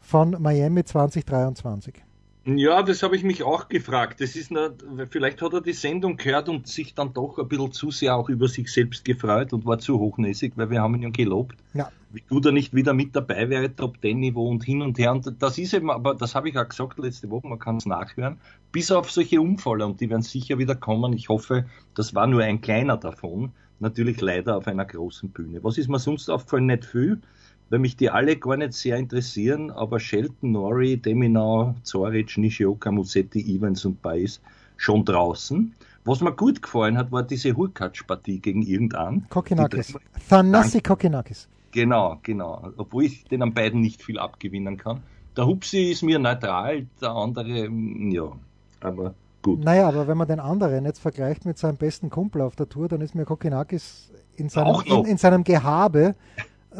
von 0.00 0.36
Miami 0.40 0.84
2023? 0.84 2.05
Ja, 2.46 2.84
das 2.84 3.02
habe 3.02 3.16
ich 3.16 3.24
mich 3.24 3.42
auch 3.42 3.68
gefragt. 3.68 4.20
Das 4.20 4.36
ist 4.36 4.52
eine, 4.52 4.72
vielleicht 5.10 5.42
hat 5.42 5.52
er 5.52 5.60
die 5.60 5.72
Sendung 5.72 6.16
gehört 6.16 6.48
und 6.48 6.68
sich 6.68 6.94
dann 6.94 7.12
doch 7.12 7.38
ein 7.38 7.48
bisschen 7.48 7.72
zu 7.72 7.90
sehr 7.90 8.14
auch 8.14 8.28
über 8.28 8.46
sich 8.46 8.72
selbst 8.72 9.04
gefreut 9.04 9.52
und 9.52 9.66
war 9.66 9.80
zu 9.80 9.98
hochnäsig, 9.98 10.52
weil 10.54 10.70
wir 10.70 10.80
haben 10.80 10.94
ihn 10.94 11.02
ja 11.02 11.10
gelobt. 11.10 11.56
Ja. 11.74 11.90
Wie 12.10 12.20
gut 12.20 12.46
er 12.46 12.52
nicht 12.52 12.72
wieder 12.72 12.94
mit 12.94 13.16
dabei 13.16 13.50
wäre, 13.50 13.74
Top 13.74 14.00
Ten 14.00 14.20
Niveau 14.20 14.48
und 14.48 14.62
hin 14.62 14.80
und 14.80 14.96
her. 14.96 15.10
Und 15.10 15.42
das 15.42 15.58
ist 15.58 15.74
eben, 15.74 15.90
aber 15.90 16.14
das 16.14 16.36
habe 16.36 16.48
ich 16.48 16.56
auch 16.56 16.68
gesagt 16.68 17.00
letzte 17.00 17.30
Woche, 17.30 17.48
man 17.48 17.58
kann 17.58 17.78
es 17.78 17.86
nachhören, 17.86 18.38
bis 18.70 18.92
auf 18.92 19.10
solche 19.10 19.40
Unfälle 19.40 19.84
und 19.84 20.00
die 20.00 20.08
werden 20.08 20.22
sicher 20.22 20.56
wieder 20.56 20.76
kommen. 20.76 21.14
Ich 21.14 21.28
hoffe, 21.28 21.66
das 21.94 22.14
war 22.14 22.28
nur 22.28 22.42
ein 22.42 22.60
kleiner 22.60 22.96
davon. 22.96 23.50
Natürlich 23.80 24.20
leider 24.20 24.56
auf 24.56 24.68
einer 24.68 24.84
großen 24.84 25.30
Bühne. 25.30 25.64
Was 25.64 25.78
ist 25.78 25.88
mir 25.88 25.98
sonst 25.98 26.30
aufgefallen? 26.30 26.66
Nicht 26.66 26.84
viel 26.84 27.20
weil 27.70 27.78
mich 27.78 27.96
die 27.96 28.10
alle 28.10 28.36
gar 28.36 28.56
nicht 28.56 28.74
sehr 28.74 28.96
interessieren, 28.96 29.70
aber 29.70 29.98
Shelton, 29.98 30.52
Nori, 30.52 30.96
Deminau, 30.96 31.74
Zoric, 31.82 32.36
Nishioka, 32.38 32.90
Musetti, 32.90 33.40
Evans 33.54 33.84
und 33.84 34.00
Baez 34.02 34.40
schon 34.76 35.04
draußen. 35.04 35.74
Was 36.04 36.20
mir 36.20 36.32
gut 36.32 36.62
gefallen 36.62 36.96
hat, 36.96 37.10
war 37.10 37.24
diese 37.24 37.56
Hurkacz-Partie 37.56 38.38
gegen 38.38 38.62
irgendeinen. 38.62 39.28
Kokinakis. 39.28 39.94
Thanassi 40.28 40.80
Kokinakis. 40.80 41.48
Genau, 41.72 42.18
genau. 42.22 42.70
Obwohl 42.76 43.04
ich 43.04 43.24
den 43.24 43.42
an 43.42 43.52
beiden 43.52 43.80
nicht 43.80 44.02
viel 44.02 44.18
abgewinnen 44.18 44.76
kann. 44.76 45.02
Der 45.36 45.46
Hupsi 45.46 45.90
ist 45.90 46.02
mir 46.02 46.18
neutral, 46.18 46.86
der 47.00 47.10
andere, 47.10 47.68
mm, 47.68 48.10
ja, 48.12 48.32
aber 48.80 49.14
gut. 49.42 49.64
Naja, 49.64 49.88
aber 49.88 50.06
wenn 50.06 50.16
man 50.16 50.28
den 50.28 50.40
anderen 50.40 50.84
jetzt 50.84 51.00
vergleicht 51.00 51.44
mit 51.44 51.58
seinem 51.58 51.76
besten 51.76 52.08
Kumpel 52.08 52.40
auf 52.40 52.56
der 52.56 52.68
Tour, 52.68 52.88
dann 52.88 53.00
ist 53.00 53.14
mir 53.14 53.24
Kokinakis 53.24 54.10
in 54.36 54.48
seinem, 54.48 54.80
in, 54.86 55.04
in 55.04 55.18
seinem 55.18 55.44
Gehabe 55.44 56.14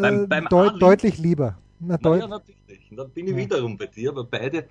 beim, 0.01 0.25
äh, 0.25 0.27
beim 0.27 0.47
deut 0.47 0.81
deutlich 0.81 1.19
lieber. 1.19 1.57
Na, 1.81 1.97
deut 1.97 2.21
ja, 2.21 2.29
natürlich. 2.29 2.57
Dann 2.91 3.11
bin 3.11 3.27
ich 3.27 3.33
ja. 3.33 3.39
wiederum 3.39 3.77
bei 3.77 3.87
dir, 3.87 4.11
aber 4.11 4.25
beide, 4.25 4.65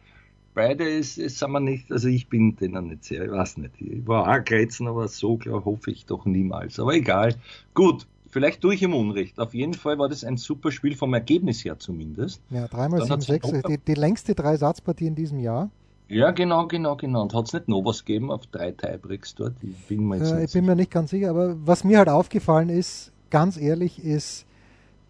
beide 0.53 0.83
ist, 0.89 1.17
ist, 1.17 1.37
sagen 1.37 1.53
wir 1.53 1.59
nicht, 1.59 1.91
also 1.91 2.07
ich 2.07 2.27
bin 2.27 2.55
denen 2.55 2.87
nicht 2.87 3.03
sehr, 3.03 3.25
ich 3.25 3.31
weiß 3.31 3.57
nicht. 3.57 3.73
Ich 3.79 4.07
war 4.07 4.27
auch 4.27 4.43
Greizen, 4.43 4.87
aber 4.87 5.07
so 5.07 5.37
klar 5.37 5.63
hoffe 5.65 5.91
ich 5.91 6.05
doch 6.05 6.25
niemals. 6.25 6.79
Aber 6.79 6.93
egal. 6.93 7.35
Gut, 7.73 8.07
vielleicht 8.29 8.61
tue 8.61 8.73
ich 8.73 8.83
im 8.83 8.93
Unrecht. 8.93 9.39
Auf 9.39 9.53
jeden 9.53 9.73
Fall 9.73 9.99
war 9.99 10.09
das 10.09 10.23
ein 10.23 10.37
super 10.37 10.71
Spiel 10.71 10.95
vom 10.95 11.13
Ergebnis 11.13 11.63
her 11.63 11.77
zumindest. 11.77 12.41
Ja, 12.49 12.67
dreimal 12.67 13.03
sieben, 13.03 13.21
sechs, 13.21 13.51
die, 13.51 13.77
die 13.77 13.93
längste 13.93 14.33
Drei-Satzpartie 14.33 15.07
in 15.07 15.15
diesem 15.15 15.39
Jahr. 15.39 15.69
Ja, 16.07 16.31
genau, 16.31 16.67
genau, 16.67 16.95
genau. 16.95 17.23
Und 17.23 17.33
hat 17.33 17.47
es 17.47 17.53
nicht 17.53 17.67
noch 17.67 17.83
was 17.83 18.05
gegeben 18.05 18.31
auf 18.31 18.45
drei 18.47 18.71
Tiebreaks 18.71 19.35
dort? 19.35 19.53
Ich 19.61 19.87
bin, 19.87 20.07
mir, 20.07 20.21
äh, 20.21 20.45
ich 20.45 20.53
bin 20.53 20.65
mir 20.65 20.75
nicht 20.75 20.91
ganz 20.91 21.09
sicher, 21.09 21.31
aber 21.31 21.55
was 21.65 21.83
mir 21.83 21.97
halt 21.97 22.09
aufgefallen 22.09 22.69
ist, 22.69 23.11
ganz 23.31 23.57
ehrlich, 23.57 24.03
ist, 24.03 24.44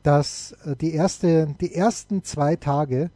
dass 0.05 0.53
äh, 0.65 0.75
die, 0.75 0.93
erste, 0.93 1.47
die 1.59 1.73
ersten 1.73 2.23
zwei 2.23 2.55
Tage 2.55 3.09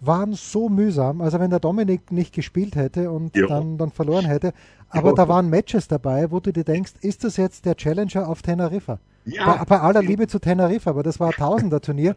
waren 0.00 0.34
so 0.34 0.68
mühsam. 0.68 1.20
Also 1.20 1.40
wenn 1.40 1.50
der 1.50 1.60
Dominik 1.60 2.12
nicht 2.12 2.34
gespielt 2.34 2.76
hätte 2.76 3.10
und 3.10 3.36
dann, 3.48 3.78
dann 3.78 3.90
verloren 3.90 4.26
hätte. 4.26 4.52
Aber 4.90 5.08
ja. 5.08 5.14
da 5.14 5.28
waren 5.28 5.50
Matches 5.50 5.88
dabei, 5.88 6.30
wo 6.30 6.40
du 6.40 6.52
dir 6.52 6.64
denkst, 6.64 6.92
ist 7.00 7.24
das 7.24 7.36
jetzt 7.36 7.64
der 7.64 7.76
Challenger 7.76 8.28
auf 8.28 8.42
Teneriffa? 8.42 9.00
Ja. 9.24 9.56
Bei, 9.56 9.64
bei 9.64 9.80
aller 9.80 10.02
Liebe 10.02 10.26
zu 10.26 10.38
Teneriffa, 10.38 10.90
aber 10.90 11.02
das 11.02 11.18
war 11.20 11.28
ein 11.28 11.34
Tausender-Turnier 11.34 12.14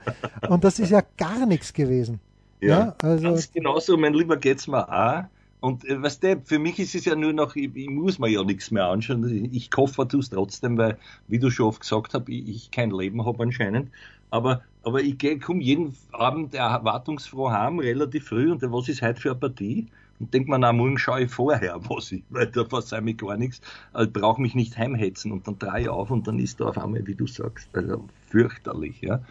und 0.47 0.63
das 0.63 0.79
ist 0.79 0.91
ja 0.91 1.01
gar 1.17 1.45
nichts 1.45 1.73
gewesen. 1.73 2.19
Ja, 2.61 2.67
ja 2.69 2.95
also 3.01 3.23
ganz 3.23 3.51
genauso, 3.51 3.97
mein 3.97 4.13
Lieber, 4.13 4.37
geht's 4.37 4.67
mir 4.67 4.87
auch. 4.87 5.23
Und 5.61 5.87
äh, 5.87 6.01
weißt 6.01 6.23
du, 6.23 6.41
für 6.43 6.59
mich 6.59 6.79
ist 6.79 6.95
es 6.95 7.05
ja 7.05 7.15
nur 7.15 7.33
noch, 7.33 7.55
ich, 7.55 7.73
ich 7.75 7.89
muss 7.89 8.19
mir 8.19 8.29
ja 8.29 8.43
nichts 8.43 8.71
mehr 8.71 8.87
anschauen. 8.87 9.49
Ich 9.53 9.69
hoffe, 9.75 10.05
du 10.05 10.19
es 10.19 10.29
trotzdem, 10.29 10.77
weil, 10.77 10.97
wie 11.27 11.39
du 11.39 11.49
schon 11.49 11.67
oft 11.67 11.81
gesagt 11.81 12.13
hast, 12.13 12.27
ich, 12.27 12.49
ich 12.49 12.71
kein 12.71 12.91
Leben 12.91 13.25
habe 13.25 13.43
anscheinend. 13.43 13.89
Aber, 14.31 14.63
aber 14.83 15.01
ich 15.01 15.17
komme 15.41 15.61
jeden 15.61 15.95
Abend 16.11 16.55
erwartungsfroh 16.55 17.51
heim, 17.51 17.79
relativ 17.79 18.27
früh. 18.27 18.51
Und 18.51 18.61
was 18.63 18.89
ist 18.89 19.01
heute 19.01 19.21
für 19.21 19.31
eine 19.31 19.39
Partie? 19.39 19.87
und 20.21 20.31
denke 20.35 20.51
mir, 20.51 20.59
na, 20.59 20.71
morgen 20.71 20.99
schaue 20.99 21.23
ich 21.23 21.31
vorher, 21.31 21.79
was 21.89 22.11
ich, 22.11 22.23
weil 22.29 22.45
da 22.45 22.63
versäume 22.63 23.11
ich 23.11 23.17
gar 23.17 23.37
nichts, 23.37 23.59
also 23.91 24.09
brauche 24.11 24.39
mich 24.41 24.53
nicht 24.53 24.77
heimhetzen 24.77 25.31
und 25.31 25.47
dann 25.47 25.57
drehe 25.57 25.81
ich 25.81 25.89
auf 25.89 26.11
und 26.11 26.27
dann 26.27 26.37
ist 26.37 26.59
da 26.59 26.65
auf 26.65 26.77
einmal, 26.77 27.05
wie 27.07 27.15
du 27.15 27.25
sagst, 27.25 27.67
also 27.73 28.07
fürchterlich, 28.27 29.01
ja. 29.01 29.21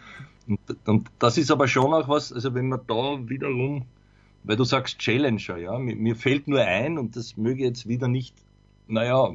Und, 0.47 0.59
und 0.85 1.11
das 1.19 1.37
ist 1.37 1.49
aber 1.49 1.67
schon 1.67 1.93
auch 1.93 2.09
was, 2.09 2.33
also 2.33 2.53
wenn 2.53 2.67
man 2.67 2.81
da 2.87 3.17
wiederum, 3.29 3.85
weil 4.43 4.55
du 4.55 4.63
sagst 4.63 4.99
Challenger, 4.99 5.57
ja, 5.57 5.77
mir, 5.77 5.95
mir 5.95 6.15
fällt 6.15 6.47
nur 6.47 6.61
ein 6.61 6.97
und 6.97 7.15
das 7.15 7.37
möge 7.37 7.63
jetzt 7.63 7.87
wieder 7.87 8.07
nicht 8.07 8.35
naja, 8.91 9.33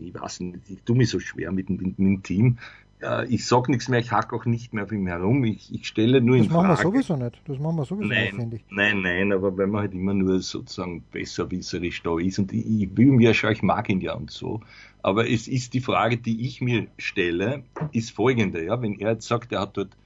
ich 0.00 0.14
weiß 0.14 0.40
nicht, 0.40 0.70
ich 0.70 0.82
tue 0.82 0.96
mich 0.96 1.10
so 1.10 1.20
schwer 1.20 1.52
mit, 1.52 1.68
mit, 1.68 1.82
mit 1.82 1.98
dem 1.98 2.22
Team. 2.22 2.58
Äh, 3.02 3.26
ich 3.26 3.46
sage 3.46 3.70
nichts 3.70 3.88
mehr, 3.88 4.00
ich 4.00 4.10
hack 4.10 4.32
auch 4.32 4.46
nicht 4.46 4.72
mehr 4.72 4.84
auf 4.84 4.92
ihm 4.92 5.06
herum. 5.06 5.44
Ich, 5.44 5.72
ich 5.72 5.86
stelle 5.86 6.20
nur 6.20 6.38
das 6.38 6.46
in 6.46 6.52
Frage. 6.52 6.68
Das 6.68 6.78
machen 6.82 6.94
wir 6.94 7.02
sowieso 7.02 7.24
nicht. 7.24 7.42
Das 7.44 7.58
machen 7.58 7.76
wir 7.76 7.84
sowieso 7.84 8.08
nein, 8.08 8.24
nicht, 8.24 8.34
finde 8.36 8.56
ich. 8.56 8.64
Nein, 8.70 9.02
nein, 9.02 9.32
aber 9.32 9.56
wenn 9.56 9.70
man 9.70 9.82
halt 9.82 9.94
immer 9.94 10.14
nur 10.14 10.40
sozusagen 10.40 11.04
besserwisserisch 11.12 12.02
da 12.02 12.18
ist 12.18 12.38
und 12.38 12.52
ich, 12.52 12.66
ich 12.66 12.96
will 12.96 13.12
mir 13.12 13.34
schon, 13.34 13.52
ich 13.52 13.62
mag 13.62 13.88
ihn 13.90 14.00
ja 14.00 14.14
und 14.14 14.30
so. 14.30 14.60
Aber 15.02 15.28
es 15.28 15.46
ist 15.46 15.74
die 15.74 15.80
Frage, 15.80 16.16
die 16.16 16.46
ich 16.46 16.60
mir 16.60 16.86
stelle, 16.98 17.62
ist 17.92 18.10
folgende, 18.10 18.64
ja, 18.64 18.80
wenn 18.80 18.98
er 18.98 19.12
jetzt 19.12 19.28
sagt, 19.28 19.52
er 19.52 19.60
hat 19.60 19.76
dort 19.76 19.96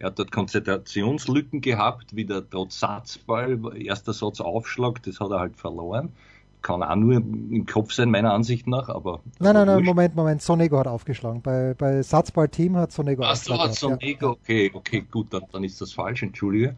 er 0.00 0.08
hat 0.08 0.18
dort 0.18 0.32
Konzentrationslücken 0.32 1.60
gehabt, 1.60 2.16
wieder 2.16 2.48
trotz 2.48 2.80
Satzball, 2.80 3.60
erster 3.76 4.12
Satz 4.12 4.40
Aufschlag, 4.40 5.02
das 5.04 5.20
hat 5.20 5.30
er 5.30 5.38
halt 5.38 5.56
verloren 5.56 6.12
kann 6.62 6.82
auch 6.82 6.96
nur 6.96 7.14
im 7.16 7.66
Kopf 7.66 7.92
sein, 7.92 8.10
meiner 8.10 8.32
Ansicht 8.32 8.66
nach, 8.66 8.88
aber. 8.88 9.20
Nein, 9.38 9.54
nein, 9.54 9.66
nein, 9.66 9.84
Moment, 9.84 10.14
Moment. 10.14 10.42
Sonego 10.42 10.78
hat 10.78 10.86
aufgeschlagen. 10.86 11.42
Bei, 11.42 11.74
bei 11.74 12.02
Satzball-Team 12.02 12.76
hat 12.76 12.92
Sonego 12.92 13.22
Ach 13.24 13.36
so, 13.36 13.58
hat 13.58 13.74
Sonego, 13.74 14.26
ja. 14.26 14.32
okay, 14.32 14.70
okay, 14.72 15.04
gut, 15.10 15.32
dann, 15.32 15.44
dann 15.52 15.64
ist 15.64 15.80
das 15.80 15.92
falsch, 15.92 16.22
entschuldige. 16.22 16.76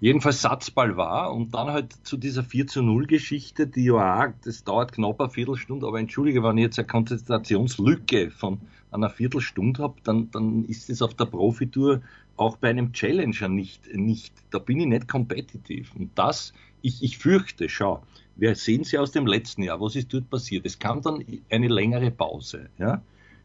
Jedenfalls 0.00 0.42
Satzball 0.42 0.96
war 0.96 1.32
und 1.32 1.54
dann 1.54 1.68
halt 1.68 1.92
zu 2.02 2.16
dieser 2.16 2.42
4 2.42 2.66
zu 2.66 2.82
0 2.82 3.06
Geschichte, 3.06 3.66
die 3.66 3.84
ja 3.84 4.24
auch, 4.24 4.32
das 4.44 4.64
dauert 4.64 4.92
knapp 4.92 5.20
eine 5.20 5.30
Viertelstunde, 5.30 5.86
aber 5.86 5.98
entschuldige, 5.98 6.42
wenn 6.42 6.58
ich 6.58 6.64
jetzt 6.64 6.78
eine 6.78 6.86
Konzentrationslücke 6.86 8.30
von 8.30 8.60
einer 8.90 9.08
Viertelstunde 9.08 9.82
habe, 9.82 9.94
dann, 10.04 10.30
dann 10.30 10.64
ist 10.66 10.90
es 10.90 11.00
auf 11.00 11.14
der 11.14 11.24
Profitour 11.24 12.02
auch 12.36 12.56
bei 12.56 12.70
einem 12.70 12.92
Challenger 12.92 13.48
nicht, 13.48 13.94
nicht, 13.94 14.34
da 14.50 14.58
bin 14.58 14.80
ich 14.80 14.86
nicht 14.86 15.08
kompetitiv. 15.08 15.94
Und 15.94 16.10
das, 16.16 16.52
ich, 16.82 17.02
ich 17.02 17.18
fürchte, 17.18 17.68
schau, 17.68 18.02
wir 18.36 18.54
sehen 18.54 18.84
sie 18.84 18.98
aus 18.98 19.12
dem 19.12 19.26
letzten 19.26 19.62
Jahr. 19.62 19.80
Was 19.80 19.96
ist 19.96 20.12
dort 20.12 20.28
passiert? 20.30 20.66
Es 20.66 20.78
kam 20.78 21.02
dann 21.02 21.24
eine 21.50 21.68
längere 21.68 22.10
Pause. 22.10 22.68
Ja? 22.78 23.02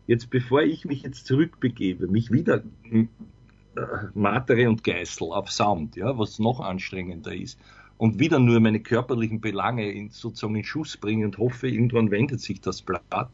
Jetzt, 0.08 0.30
bevor 0.30 0.64
ich 0.64 0.86
mich 0.86 1.04
jetzt 1.04 1.28
zurückbegebe, 1.28 2.08
mich 2.08 2.32
wieder 2.32 2.64
äh, 2.92 3.06
Matere 4.14 4.68
und 4.68 4.84
Geißel 4.84 5.32
auf 5.32 5.52
Sound, 5.52 5.96
ja, 5.96 6.18
was 6.18 6.40
noch 6.40 6.60
anstrengender 6.60 7.34
ist, 7.34 7.60
und 7.98 8.18
wieder 8.18 8.40
nur 8.40 8.60
meine 8.62 8.80
körperlichen 8.80 9.42
Belange 9.42 9.92
in, 9.92 10.10
sozusagen 10.10 10.56
in 10.56 10.64
Schuss 10.64 10.96
bringen 10.98 11.26
und 11.26 11.38
hoffe, 11.38 11.68
irgendwann 11.68 12.12
wendet 12.12 12.40
sich 12.40 12.62
das 12.62 12.82
Blatt, 12.82 13.30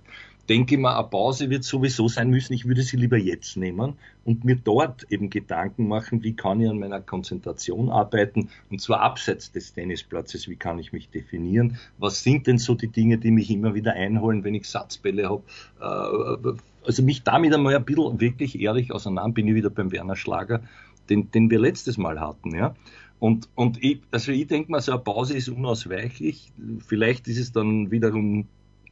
denke 0.49 0.77
mal, 0.77 0.97
eine 0.97 1.07
Pause 1.07 1.49
wird 1.49 1.63
sowieso 1.63 2.07
sein 2.07 2.29
müssen. 2.29 2.53
Ich 2.53 2.65
würde 2.65 2.83
sie 2.83 2.97
lieber 2.97 3.17
jetzt 3.17 3.57
nehmen 3.57 3.93
und 4.23 4.43
mir 4.43 4.55
dort 4.55 5.05
eben 5.11 5.29
Gedanken 5.29 5.87
machen, 5.87 6.23
wie 6.23 6.33
kann 6.33 6.61
ich 6.61 6.69
an 6.69 6.79
meiner 6.79 7.01
Konzentration 7.01 7.89
arbeiten 7.89 8.49
und 8.69 8.81
zwar 8.81 9.01
abseits 9.01 9.51
des 9.51 9.73
Tennisplatzes, 9.73 10.47
wie 10.47 10.55
kann 10.55 10.79
ich 10.79 10.93
mich 10.93 11.09
definieren, 11.09 11.77
was 11.97 12.23
sind 12.23 12.47
denn 12.47 12.57
so 12.57 12.75
die 12.75 12.87
Dinge, 12.87 13.17
die 13.17 13.31
mich 13.31 13.49
immer 13.49 13.75
wieder 13.75 13.93
einholen, 13.93 14.43
wenn 14.43 14.55
ich 14.55 14.67
Satzbälle 14.67 15.29
habe. 15.29 15.43
Äh, 15.79 16.57
also 16.85 17.03
mich 17.03 17.23
damit 17.23 17.53
einmal 17.53 17.75
ein 17.75 17.85
bisschen 17.85 18.19
wirklich 18.19 18.59
ehrlich 18.59 18.91
auseinander, 18.91 19.33
bin 19.33 19.47
ich 19.47 19.55
wieder 19.55 19.69
beim 19.69 19.91
Werner 19.91 20.15
Schlager, 20.15 20.61
den, 21.09 21.31
den 21.31 21.49
wir 21.49 21.59
letztes 21.59 21.97
Mal 21.97 22.19
hatten, 22.19 22.55
ja. 22.55 22.75
Und, 23.19 23.47
und 23.55 23.81
ich, 23.83 24.01
also 24.11 24.31
ich 24.31 24.47
denke 24.47 24.71
mal, 24.71 24.81
so 24.81 24.91
eine 24.91 25.01
Pause 25.01 25.37
ist 25.37 25.47
unausweichlich. 25.47 26.51
Vielleicht 26.85 27.27
ist 27.27 27.39
es 27.39 27.51
dann 27.53 27.89
wiederum 27.89 28.47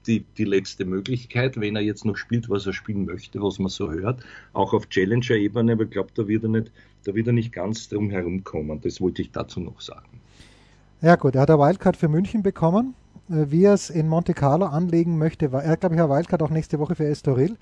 die, 0.08 0.26
die 0.38 0.44
letzte 0.44 0.86
Möglichkeit, 0.86 1.60
wenn 1.60 1.76
er 1.76 1.82
jetzt 1.82 2.06
noch 2.06 2.18
spielt, 2.18 2.50
was 2.50 2.66
er 2.66 2.74
spielen 2.74 3.06
möchte, 3.06 3.42
was 3.42 3.60
man 3.60 3.70
so 3.70 3.92
hört, 3.92 4.24
auch 4.54 4.74
auf 4.74 4.90
Challenger-Ebene, 4.90 5.74
aber 5.74 5.84
ich 5.84 5.90
glaube, 5.90 6.10
da 6.16 6.28
wird 6.28 6.44
er 6.44 6.50
nicht, 6.50 6.72
da 7.06 7.14
wird 7.14 7.28
er 7.28 7.34
nicht 7.34 7.52
ganz 7.52 7.90
drum 7.90 8.10
herumkommen. 8.10 8.80
Das 8.82 9.02
wollte 9.02 9.22
ich 9.22 9.32
dazu 9.32 9.60
noch 9.60 9.82
sagen. 9.82 10.22
Ja 11.02 11.16
gut, 11.16 11.36
er 11.36 11.42
hat 11.42 11.50
eine 11.50 11.60
Wildcard 11.60 11.98
für 11.98 12.08
München 12.08 12.44
bekommen. 12.44 12.96
Äh, 13.30 13.46
wie 13.50 13.66
er 13.66 13.74
es 13.74 13.90
in 13.90 14.08
Monte 14.08 14.34
Carlo 14.34 14.66
anlegen 14.66 15.18
möchte, 15.18 15.50
er 15.52 15.70
hat, 15.70 15.82
glaube 15.82 15.96
ich, 15.96 16.02
eine 16.02 16.10
Wildcard 16.10 16.42
auch 16.42 16.50
nächste 16.50 16.80
Woche 16.80 16.96
für 16.96 17.06
Estoril. 17.06 17.58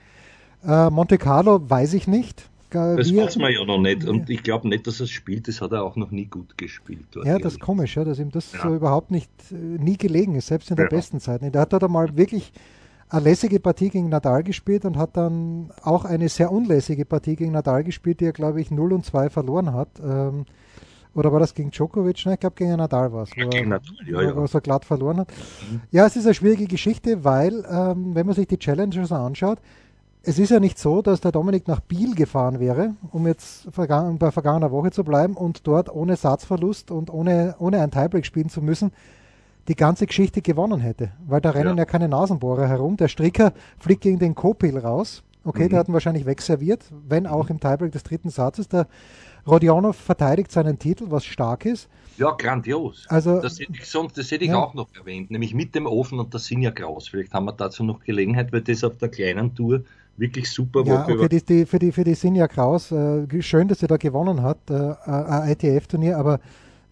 Äh, 0.63 0.89
Monte 0.89 1.17
Carlo 1.17 1.67
weiß 1.67 1.93
ich 1.93 2.07
nicht. 2.07 2.50
Das 2.71 3.13
weiß 3.13 3.37
man 3.37 3.51
ja 3.51 3.63
noch 3.65 3.79
nicht. 3.79 4.05
Und 4.05 4.29
ich 4.29 4.43
glaube 4.43 4.67
nicht, 4.67 4.87
dass 4.87 4.99
er 4.99 5.05
es 5.05 5.11
spielt. 5.11 5.47
Das 5.47 5.61
hat 5.61 5.71
er 5.71 5.83
auch 5.83 5.95
noch 5.95 6.11
nie 6.11 6.25
gut 6.25 6.57
gespielt. 6.57 7.05
Ja, 7.23 7.37
das 7.37 7.53
ist 7.53 7.59
komisch, 7.59 7.95
ja, 7.95 8.03
dass 8.03 8.19
ihm 8.19 8.31
das 8.31 8.53
ja. 8.53 8.61
so 8.61 8.75
überhaupt 8.75 9.11
nicht 9.11 9.29
äh, 9.51 9.55
nie 9.55 9.97
gelegen 9.97 10.35
ist, 10.35 10.47
selbst 10.47 10.69
in 10.69 10.77
der 10.77 10.85
ja. 10.85 10.89
besten 10.89 11.19
Zeit. 11.19 11.41
Er 11.41 11.61
hat 11.61 11.73
da 11.73 11.87
mal 11.87 12.17
wirklich 12.17 12.51
eine 13.09 13.23
lässige 13.23 13.59
Partie 13.59 13.89
gegen 13.89 14.09
Nadal 14.09 14.43
gespielt 14.43 14.85
und 14.85 14.97
hat 14.97 15.17
dann 15.17 15.71
auch 15.83 16.05
eine 16.05 16.29
sehr 16.29 16.51
unlässige 16.51 17.05
Partie 17.05 17.35
gegen 17.35 17.51
Nadal 17.51 17.83
gespielt, 17.83 18.21
die 18.21 18.25
er, 18.25 18.31
glaube 18.31 18.61
ich, 18.61 18.71
0 18.71 18.93
und 18.93 19.05
2 19.05 19.29
verloren 19.29 19.73
hat. 19.73 19.89
Ähm, 20.01 20.45
oder 21.13 21.33
war 21.33 21.41
das 21.41 21.53
gegen 21.53 21.71
Djokovic? 21.71 22.25
Nein, 22.25 22.35
ich 22.35 22.39
glaube 22.39 22.55
gegen 22.55 22.77
Nadal 22.77 23.11
war 23.11 23.23
es, 23.23 23.35
ja, 23.35 23.45
Nadal, 23.45 23.81
ja, 24.07 24.21
ja. 24.21 24.35
wo 24.35 24.41
er 24.41 24.47
so 24.47 24.61
glatt 24.61 24.85
verloren 24.85 25.19
hat. 25.19 25.29
Mhm. 25.69 25.81
Ja, 25.91 26.05
es 26.05 26.15
ist 26.15 26.25
eine 26.25 26.33
schwierige 26.33 26.67
Geschichte, 26.67 27.25
weil, 27.25 27.65
ähm, 27.69 28.15
wenn 28.15 28.25
man 28.25 28.35
sich 28.35 28.47
die 28.47 28.57
Challengers 28.57 29.11
anschaut, 29.11 29.59
es 30.23 30.37
ist 30.37 30.51
ja 30.51 30.59
nicht 30.59 30.77
so, 30.77 31.01
dass 31.01 31.21
der 31.21 31.31
Dominik 31.31 31.67
nach 31.67 31.79
Biel 31.79 32.13
gefahren 32.13 32.59
wäre, 32.59 32.95
um 33.11 33.25
jetzt 33.25 33.67
vergangen, 33.71 34.19
bei 34.19 34.31
vergangener 34.31 34.71
Woche 34.71 34.91
zu 34.91 35.03
bleiben 35.03 35.35
und 35.35 35.65
dort 35.65 35.93
ohne 35.93 36.15
Satzverlust 36.15 36.91
und 36.91 37.09
ohne, 37.09 37.55
ohne 37.57 37.81
ein 37.81 37.91
Tiebreak 37.91 38.25
spielen 38.25 38.49
zu 38.49 38.61
müssen, 38.61 38.91
die 39.67 39.75
ganze 39.75 40.05
Geschichte 40.05 40.41
gewonnen 40.41 40.79
hätte. 40.79 41.11
Weil 41.27 41.41
da 41.41 41.51
rennen 41.51 41.77
ja, 41.77 41.83
ja 41.83 41.85
keine 41.85 42.07
Nasenbohrer 42.07 42.67
herum. 42.67 42.97
Der 42.97 43.07
Stricker 43.07 43.53
fliegt 43.79 44.01
gegen 44.01 44.19
den 44.19 44.35
Kopil 44.35 44.77
raus. 44.77 45.23
Okay, 45.43 45.65
mhm. 45.65 45.69
der 45.69 45.79
hat 45.79 45.87
ihn 45.87 45.93
wahrscheinlich 45.93 46.27
wegserviert, 46.27 46.83
wenn 47.07 47.25
auch 47.25 47.49
im 47.49 47.59
Tiebreak 47.59 47.91
des 47.91 48.03
dritten 48.03 48.29
Satzes. 48.29 48.67
Der 48.67 48.87
Rodionov 49.47 49.95
verteidigt 49.95 50.51
seinen 50.51 50.77
Titel, 50.77 51.05
was 51.09 51.25
stark 51.25 51.65
ist. 51.65 51.89
Ja, 52.17 52.31
grandios. 52.31 53.05
Also, 53.09 53.41
das 53.41 53.59
hätte 53.59 53.73
ich, 53.73 53.89
sonst, 53.89 54.17
das 54.19 54.29
hätte 54.29 54.43
ich 54.43 54.51
ja. 54.51 54.57
auch 54.57 54.75
noch 54.75 54.89
erwähnt, 54.93 55.31
nämlich 55.31 55.55
mit 55.55 55.73
dem 55.73 55.87
Ofen 55.87 56.19
und 56.19 56.31
das 56.35 56.45
Sinja 56.45 56.69
Kraus. 56.69 57.07
Vielleicht 57.07 57.33
haben 57.33 57.45
wir 57.45 57.53
dazu 57.53 57.83
noch 57.83 58.01
Gelegenheit, 58.01 58.53
weil 58.53 58.61
das 58.61 58.83
auf 58.83 58.97
der 58.97 59.09
kleinen 59.09 59.55
Tour 59.55 59.83
wirklich 60.17 60.49
super 60.49 60.83
ja, 60.85 60.93
Woche. 60.93 61.13
Okay, 61.13 61.29
die, 61.29 61.43
die, 61.43 61.65
für, 61.65 61.79
die, 61.79 61.91
für 61.91 62.03
die 62.03 62.15
Sinja 62.15 62.47
Kraus, 62.47 62.91
äh, 62.91 63.41
schön, 63.41 63.67
dass 63.67 63.79
sie 63.79 63.87
da 63.87 63.97
gewonnen 63.97 64.41
hat, 64.41 64.69
äh, 64.69 64.93
ein 65.05 65.51
ITF-Turnier, 65.51 66.17
aber 66.17 66.39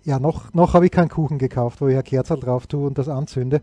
ja, 0.04 0.20
noch, 0.20 0.54
noch 0.54 0.74
habe 0.74 0.86
ich 0.86 0.92
keinen 0.92 1.10
Kuchen 1.10 1.38
gekauft, 1.38 1.82
wo 1.82 1.88
ich 1.88 1.98
ein 1.98 2.04
Kerzel 2.04 2.40
drauf 2.40 2.68
tue 2.68 2.88
und 2.88 2.98
das 2.98 3.10
anzünde. 3.10 3.62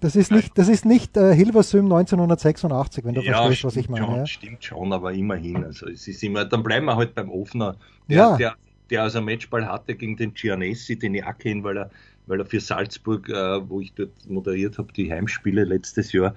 Das 0.00 0.16
ist 0.16 0.32
nicht, 0.32 0.58
das 0.58 0.68
ist 0.68 0.84
nicht 0.84 1.16
äh, 1.16 1.32
Hilversum 1.34 1.84
1986, 1.84 3.04
wenn 3.04 3.14
du 3.14 3.22
ja, 3.22 3.44
verstehst, 3.44 3.64
was 3.64 3.76
ich 3.76 3.88
meine. 3.88 4.04
Schon, 4.04 4.16
ja. 4.16 4.26
Stimmt 4.26 4.64
schon, 4.64 4.92
aber 4.92 5.12
immerhin. 5.12 5.64
Also 5.64 5.86
es 5.86 6.08
ist 6.08 6.22
immer, 6.24 6.44
dann 6.44 6.64
bleiben 6.64 6.86
wir 6.86 6.96
halt 6.96 7.14
beim 7.14 7.30
Ofner, 7.30 7.76
der, 8.08 8.16
ja. 8.16 8.36
der, 8.36 8.54
der 8.90 9.02
also 9.02 9.18
einen 9.18 9.26
Matchball 9.26 9.66
hatte 9.66 9.94
gegen 9.94 10.16
den 10.16 10.34
Giannessi, 10.34 10.98
den 10.98 11.14
ich 11.14 11.24
auch 11.24 11.38
kenne, 11.38 11.62
weil 11.62 11.76
er, 11.76 11.90
weil 12.26 12.40
er 12.40 12.46
für 12.46 12.58
Salzburg, 12.58 13.28
äh, 13.28 13.68
wo 13.68 13.80
ich 13.80 13.92
dort 13.94 14.10
moderiert 14.28 14.78
habe, 14.78 14.92
die 14.92 15.12
Heimspiele 15.12 15.64
letztes 15.64 16.12
Jahr, 16.12 16.34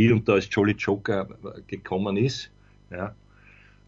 hier 0.00 0.14
und 0.14 0.28
da 0.28 0.34
als 0.34 0.48
Jolly 0.50 0.72
Joker 0.72 1.28
gekommen 1.66 2.16
ist. 2.16 2.50
Ja. 2.90 3.14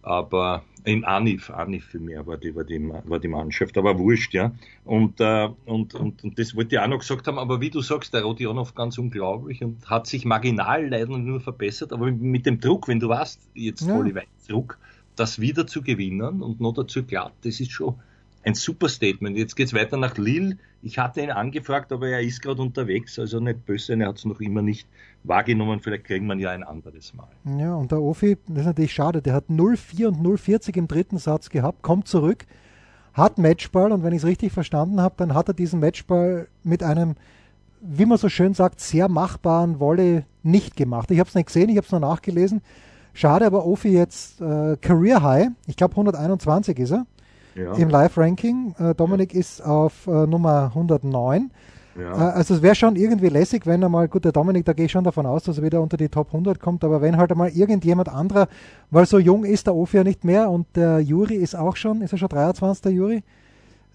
Aber 0.03 0.65
in 0.85 1.05
Anif, 1.05 1.49
Anif 1.51 1.85
für 1.85 2.01
mich 2.01 2.17
war 2.27 2.37
die, 2.37 2.55
war 2.55 2.65
die, 2.65 2.89
war 2.89 3.19
die 3.21 3.29
Mannschaft, 3.29 3.79
aber 3.79 3.97
wurscht, 3.99 4.35
ja. 4.35 4.53
Und, 4.85 5.21
äh, 5.21 5.49
und, 5.65 5.95
und, 5.95 6.25
und 6.25 6.39
das 6.39 6.57
wollte 6.57 6.75
ich 6.75 6.81
auch 6.81 6.89
noch 6.89 6.99
gesagt 6.99 7.29
haben, 7.29 7.39
aber 7.39 7.61
wie 7.61 7.71
du 7.71 7.81
sagst, 7.81 8.13
der 8.13 8.23
Rodionov 8.23 8.75
ganz 8.75 8.99
unglaublich 8.99 9.63
und 9.63 9.89
hat 9.89 10.09
sich 10.09 10.25
marginal 10.25 10.89
leider 10.89 11.17
nur 11.17 11.41
verbessert, 11.41 11.93
aber 11.93 12.11
mit 12.11 12.47
dem 12.47 12.59
Druck, 12.59 12.89
wenn 12.89 12.99
du 12.99 13.09
weißt, 13.09 13.41
jetzt 13.55 13.87
ja. 13.87 13.95
voll 13.95 14.13
weit 14.15 14.27
Druck, 14.49 14.77
das 15.15 15.41
wieder 15.41 15.69
zu 15.69 15.83
gewinnen 15.83 16.43
und 16.43 16.61
noch 16.61 16.73
dazu 16.73 17.05
glatt, 17.05 17.33
das 17.43 17.61
ist 17.61 17.71
schon, 17.71 17.95
ein 18.45 18.55
super 18.55 18.89
Statement. 18.89 19.37
Jetzt 19.37 19.55
geht's 19.55 19.73
weiter 19.73 19.97
nach 19.97 20.17
Lille. 20.17 20.57
Ich 20.83 20.99
hatte 20.99 21.23
ihn 21.23 21.31
angefragt, 21.31 21.93
aber 21.93 22.09
er 22.09 22.21
ist 22.21 22.43
gerade 22.43 22.61
unterwegs, 22.61 23.19
also 23.19 23.39
nicht 23.39 23.65
böse, 23.65 23.95
er 23.95 24.09
hat 24.09 24.19
es 24.19 24.25
noch 24.25 24.41
immer 24.41 24.63
nicht 24.63 24.89
wahrgenommen. 25.23 25.81
Vielleicht 25.81 26.05
kriegen 26.05 26.27
wir 26.27 26.35
ihn 26.35 26.41
ja 26.41 26.51
ein 26.51 26.65
anderes 26.65 27.15
Mal. 27.15 27.29
Ja, 27.59 27.75
und 27.75 27.93
der 27.93 28.03
Ofi, 28.03 28.37
das 28.49 28.61
ist 28.61 28.67
natürlich 28.67 28.93
schade, 28.93 29.23
der 29.23 29.35
hat 29.35 29.45
0,4 29.49 30.09
und 30.09 30.27
0,40 30.27 30.77
im 30.77 30.89
dritten 30.89 31.19
Satz 31.19 31.51
gehabt, 31.51 31.83
kommt 31.83 32.09
zurück, 32.09 32.47
hat 33.15 33.39
Matchball 33.39 33.93
und 33.93 34.03
wenn 34.03 34.13
ich 34.13 34.23
es 34.23 34.27
richtig 34.27 34.53
verstanden 34.53 35.01
habe, 35.01 35.15
dann 35.19 35.35
hat 35.35 35.49
er 35.49 35.55
diesen 35.55 35.79
Matchball 35.79 36.49
mit 36.65 36.83
einem, 36.83 37.15
wie 37.81 38.07
man 38.07 38.19
so 38.19 38.29
schön 38.29 38.55
sagt, 38.55 38.81
sehr 38.81 39.09
machbaren 39.09 39.79
Wolle 39.79 40.25
nicht 40.43 40.77
gemacht. 40.77 41.13
Ich 41.13 41.21
habe 41.21 41.29
es 41.29 41.35
nicht 41.37 41.47
gesehen, 41.47 41.69
ich 41.69 41.77
habe 41.77 41.85
es 41.85 41.93
nur 41.93 42.01
nachgelesen. 42.01 42.61
Schade, 43.15 43.47
aber 43.47 43.67
Ofi 43.67 43.91
jetzt 43.91 44.41
äh, 44.41 44.77
Career 44.81 45.23
High, 45.23 45.49
ich 45.67 45.77
glaube 45.77 45.93
121 45.93 46.79
ist 46.79 46.93
er 46.93 47.07
ja. 47.55 47.73
im 47.75 47.89
Live-Ranking. 47.89 48.75
Äh, 48.79 48.95
Dominik 48.95 49.35
ja. 49.35 49.41
ist 49.41 49.65
auf 49.65 50.07
äh, 50.07 50.27
Nummer 50.27 50.73
109. 50.75 51.51
Ja. 51.99 52.13
Äh, 52.13 52.33
also 52.33 52.55
es 52.55 52.63
wäre 52.63 52.75
schon 52.75 52.97
irgendwie 52.97 53.29
lässig, 53.29 53.67
wenn 53.67 53.83
er 53.83 53.89
mal, 53.89 54.09
gut, 54.09 54.25
der 54.25 54.33
Dominik, 54.33 54.65
da 54.65 54.73
gehe 54.73 54.87
ich 54.87 54.93
schon 54.93 55.05
davon 55.05 55.27
aus, 55.27 55.45
dass 55.45 55.59
er 55.59 55.65
wieder 55.65 55.81
unter 55.81 55.97
die 55.97 56.09
Top 56.09 56.29
100 56.29 56.59
kommt, 56.59 56.85
aber 56.85 57.01
wenn 57.01 57.17
halt 57.17 57.31
einmal 57.31 57.51
irgendjemand 57.51 58.09
anderer, 58.09 58.49
weil 58.91 59.07
so 59.07 59.19
jung 59.19 59.45
ist 59.45 59.67
der 59.67 59.75
Ofi 59.75 59.99
ja 59.99 60.05
nicht 60.05 60.25
mehr 60.25 60.51
und 60.51 60.67
der 60.75 61.01
Juri 61.01 61.37
ist 61.37 61.55
auch 61.55 61.77
schon, 61.77 62.03
ist 62.03 62.13
er 62.13 62.19
schon 62.19 62.29
23, 62.29 62.83
der 62.83 62.93
Juri? 62.93 63.23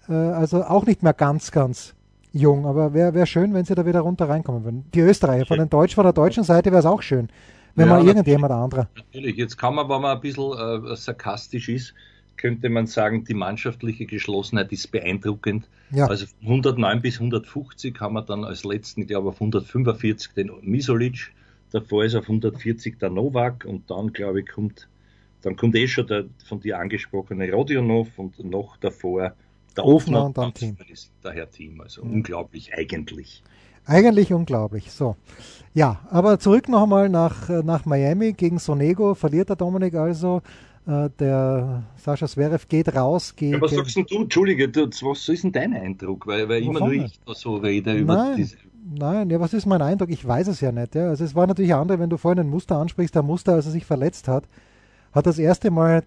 Äh, 0.08 0.12
also 0.12 0.64
auch 0.64 0.86
nicht 0.86 1.02
mehr 1.02 1.14
ganz, 1.14 1.50
ganz 1.50 1.94
jung, 2.32 2.66
aber 2.66 2.94
wäre 2.94 3.14
wär 3.14 3.26
schön, 3.26 3.54
wenn 3.54 3.64
sie 3.64 3.74
da 3.74 3.86
wieder 3.86 4.00
runter 4.00 4.28
reinkommen 4.28 4.64
würden. 4.64 4.84
Die 4.94 5.00
Österreicher, 5.00 5.46
von, 5.46 5.58
den 5.58 5.70
Deutsch, 5.70 5.94
von 5.94 6.04
der 6.04 6.12
deutschen 6.12 6.44
Seite 6.44 6.70
wäre 6.70 6.80
es 6.80 6.86
auch 6.86 7.02
schön, 7.02 7.28
wenn 7.74 7.88
ja, 7.88 7.94
mal 7.94 8.06
irgendjemand 8.06 8.52
anderer. 8.52 8.88
Natürlich, 8.96 9.36
jetzt 9.36 9.56
kann 9.56 9.74
man, 9.74 9.88
wenn 9.88 10.00
man 10.00 10.16
ein 10.16 10.20
bisschen 10.20 10.52
äh, 10.52 10.96
sarkastisch 10.96 11.68
ist, 11.68 11.94
könnte 12.38 12.68
man 12.68 12.86
sagen, 12.86 13.24
die 13.24 13.34
mannschaftliche 13.34 14.06
Geschlossenheit 14.06 14.72
ist 14.72 14.90
beeindruckend. 14.90 15.68
Ja. 15.90 16.06
Also 16.06 16.26
von 16.26 16.48
109 16.48 17.02
bis 17.02 17.14
150 17.16 18.00
haben 18.00 18.14
wir 18.14 18.22
dann 18.22 18.44
als 18.44 18.64
letzten, 18.64 19.02
ich 19.02 19.08
glaube 19.08 19.28
auf 19.28 19.36
145 19.36 20.32
den 20.32 20.50
Misolic, 20.62 21.32
davor 21.70 22.04
ist 22.04 22.14
auf 22.14 22.24
140 22.24 22.98
der 22.98 23.10
Novak 23.10 23.64
und 23.64 23.90
dann, 23.90 24.12
glaube 24.12 24.40
ich, 24.40 24.48
kommt, 24.48 24.88
dann 25.42 25.56
kommt 25.56 25.74
eh 25.74 25.88
schon 25.88 26.06
der 26.06 26.24
von 26.46 26.60
dir 26.60 26.78
angesprochene 26.78 27.52
Rodionov 27.52 28.18
und 28.18 28.42
noch 28.42 28.76
davor 28.78 29.34
der 29.76 29.84
Ofner, 29.84 30.26
und 30.26 30.38
dann 30.38 30.54
Team. 30.54 30.76
Ist 30.88 31.12
daher 31.22 31.50
Team, 31.50 31.80
also 31.80 32.02
ja. 32.02 32.08
unglaublich 32.08 32.74
eigentlich. 32.74 33.42
Eigentlich 33.86 34.32
unglaublich. 34.32 34.90
So. 34.90 35.16
Ja, 35.72 36.00
aber 36.10 36.38
zurück 36.38 36.68
noch 36.68 36.82
einmal 36.82 37.08
nach, 37.08 37.48
nach 37.48 37.86
Miami 37.86 38.34
gegen 38.34 38.58
Sonego. 38.58 39.14
Verliert 39.14 39.48
der 39.48 39.56
Dominik 39.56 39.94
also. 39.94 40.42
Äh, 40.88 41.10
der 41.18 41.82
Sascha 41.96 42.26
Zverev 42.26 42.66
geht 42.66 42.94
raus. 42.96 43.36
Geht, 43.36 43.52
ja, 43.52 43.60
was 43.60 43.72
sagst 43.72 43.94
du, 43.94 44.22
Entschuldige, 44.22 44.70
du, 44.70 44.88
was 45.02 45.28
ist 45.28 45.44
denn 45.44 45.52
dein 45.52 45.74
Eindruck? 45.74 46.26
Weil, 46.26 46.48
weil 46.48 46.62
immer 46.62 46.80
nur 46.80 46.92
ich 46.92 47.20
da 47.26 47.34
so 47.34 47.56
rede 47.56 47.92
über 47.92 48.16
nein, 48.16 48.36
diese. 48.36 48.56
Nein, 48.98 49.28
ja, 49.28 49.38
was 49.38 49.52
ist 49.52 49.66
mein 49.66 49.82
Eindruck? 49.82 50.08
Ich 50.08 50.26
weiß 50.26 50.48
es 50.48 50.62
ja 50.62 50.72
nicht. 50.72 50.94
Ja. 50.94 51.10
Also 51.10 51.24
es 51.24 51.34
war 51.34 51.46
natürlich 51.46 51.74
andere, 51.74 51.98
wenn 51.98 52.08
du 52.08 52.16
vorhin 52.16 52.40
ein 52.40 52.48
Muster 52.48 52.76
ansprichst, 52.76 53.14
der 53.14 53.22
Muster, 53.22 53.52
als 53.52 53.66
er 53.66 53.72
sich 53.72 53.84
verletzt 53.84 54.28
hat, 54.28 54.44
hat 55.12 55.26
das 55.26 55.38
erste 55.38 55.70
Mal 55.70 56.04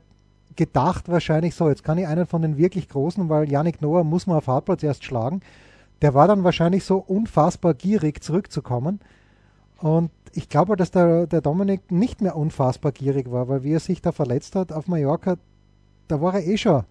gedacht 0.56 1.08
wahrscheinlich 1.08 1.54
so, 1.54 1.70
jetzt 1.70 1.84
kann 1.84 2.00
ich 2.00 2.08
einen 2.08 2.26
von 2.26 2.42
den 2.42 2.58
wirklich 2.58 2.90
Großen, 2.90 3.30
weil 3.30 3.50
Yannick 3.52 3.84
Noah 3.84 4.04
muss 4.04 4.26
man 4.26 4.38
auf 4.38 4.48
Hartplatz 4.48 4.82
erst 4.82 5.04
schlagen. 5.04 5.42
Der 6.02 6.16
war 6.16 6.28
dann 6.28 6.44
wahrscheinlich 6.44 6.84
so 6.86 6.98
unfassbar 6.98 7.76
gierig 7.76 8.24
zurückzukommen. 8.24 9.00
Und 9.78 10.10
ich 10.34 10.50
glaube, 10.50 10.76
dass 10.76 10.92
der, 10.92 11.28
der 11.28 11.42
Dominik 11.42 11.92
nicht 11.92 12.22
mehr 12.22 12.36
unfassbar 12.36 12.92
gierig 12.92 13.32
war, 13.32 13.48
weil 13.48 13.64
wie 13.64 13.74
er 13.74 13.80
sich 13.80 14.02
da 14.02 14.12
verletzt 14.12 14.56
hat 14.56 14.72
auf 14.72 14.88
Mallorca, 14.88 15.38
da 16.08 16.22
war 16.22 16.36
er 16.36 16.46
eh 16.46 16.58
schon 16.58 16.84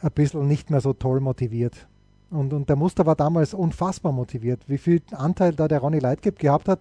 ein 0.00 0.10
bisschen 0.12 0.46
nicht 0.46 0.70
mehr 0.70 0.80
so 0.80 0.92
toll 0.92 1.20
motiviert. 1.20 1.86
Und, 2.30 2.52
und 2.52 2.68
der 2.68 2.76
Muster 2.76 3.06
war 3.06 3.16
damals 3.16 3.54
unfassbar 3.54 4.12
motiviert. 4.12 4.60
Wie 4.66 4.78
viel 4.78 5.02
Anteil 5.12 5.52
da 5.52 5.68
der 5.68 5.78
Ronny 5.78 5.98
Leitgeb 5.98 6.38
gehabt 6.38 6.68
hat, 6.68 6.80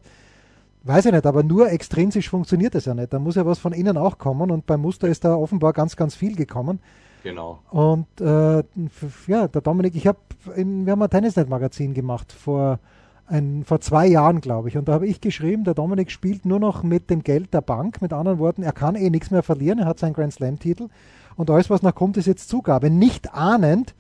weiß 0.84 1.06
ich 1.06 1.12
nicht, 1.12 1.26
aber 1.26 1.44
nur 1.44 1.72
extrinsisch 1.72 2.30
funktioniert 2.30 2.76
es 2.76 2.86
ja 2.86 2.94
nicht. 2.94 3.14
Da 3.14 3.20
muss 3.20 3.36
ja 3.36 3.46
was 3.46 3.60
von 3.60 3.74
innen 3.74 3.98
auch 3.98 4.18
kommen 4.18 4.52
und 4.52 4.66
beim 4.66 4.82
Muster 4.82 5.08
ist 5.08 5.24
da 5.24 5.36
offenbar 5.36 5.74
ganz, 5.74 5.96
ganz 5.96 6.16
viel 6.16 6.36
gekommen. 6.36 6.80
Genau. 7.24 7.60
Und 7.70 8.08
äh, 8.20 8.64
ja, 9.28 9.48
der 9.48 9.62
Dominik, 9.62 9.96
ich 9.96 10.08
habe, 10.08 10.18
wir 10.56 10.92
haben 10.92 11.02
ein 11.02 11.10
Tennisnet-Magazin 11.10 11.94
gemacht 11.94 12.34
vor 12.34 12.80
ein, 13.34 13.64
vor 13.66 13.82
zwei 13.82 14.08
Jahren, 14.08 14.42
glaube 14.42 14.70
ich. 14.70 14.78
Und 14.78 14.88
da 14.88 14.94
habe 14.94 15.08
ich 15.08 15.20
geschrieben, 15.20 15.64
der 15.64 15.74
Dominik 15.74 16.12
spielt 16.12 16.46
nur 16.46 16.60
noch 16.60 16.84
mit 16.84 17.10
dem 17.10 17.24
Geld 17.24 17.54
der 17.54 17.62
Bank. 17.62 18.02
Mit 18.02 18.14
anderen 18.14 18.40
Worten, 18.40 18.64
er 18.64 18.72
kann 18.72 18.96
eh 18.96 19.10
nichts 19.10 19.32
mehr 19.32 19.44
verlieren. 19.44 19.80
Er 19.80 19.86
hat 19.86 20.00
seinen 20.00 20.14
Grand 20.14 20.34
Slam-Titel. 20.34 20.88
Und 21.36 21.50
alles, 21.50 21.70
was 21.70 21.82
noch 21.82 21.96
kommt, 21.96 22.16
ist 22.18 22.28
jetzt 22.28 22.48
Zugabe. 22.48 22.90
Nicht 22.90 23.34
ahnend, 23.34 23.96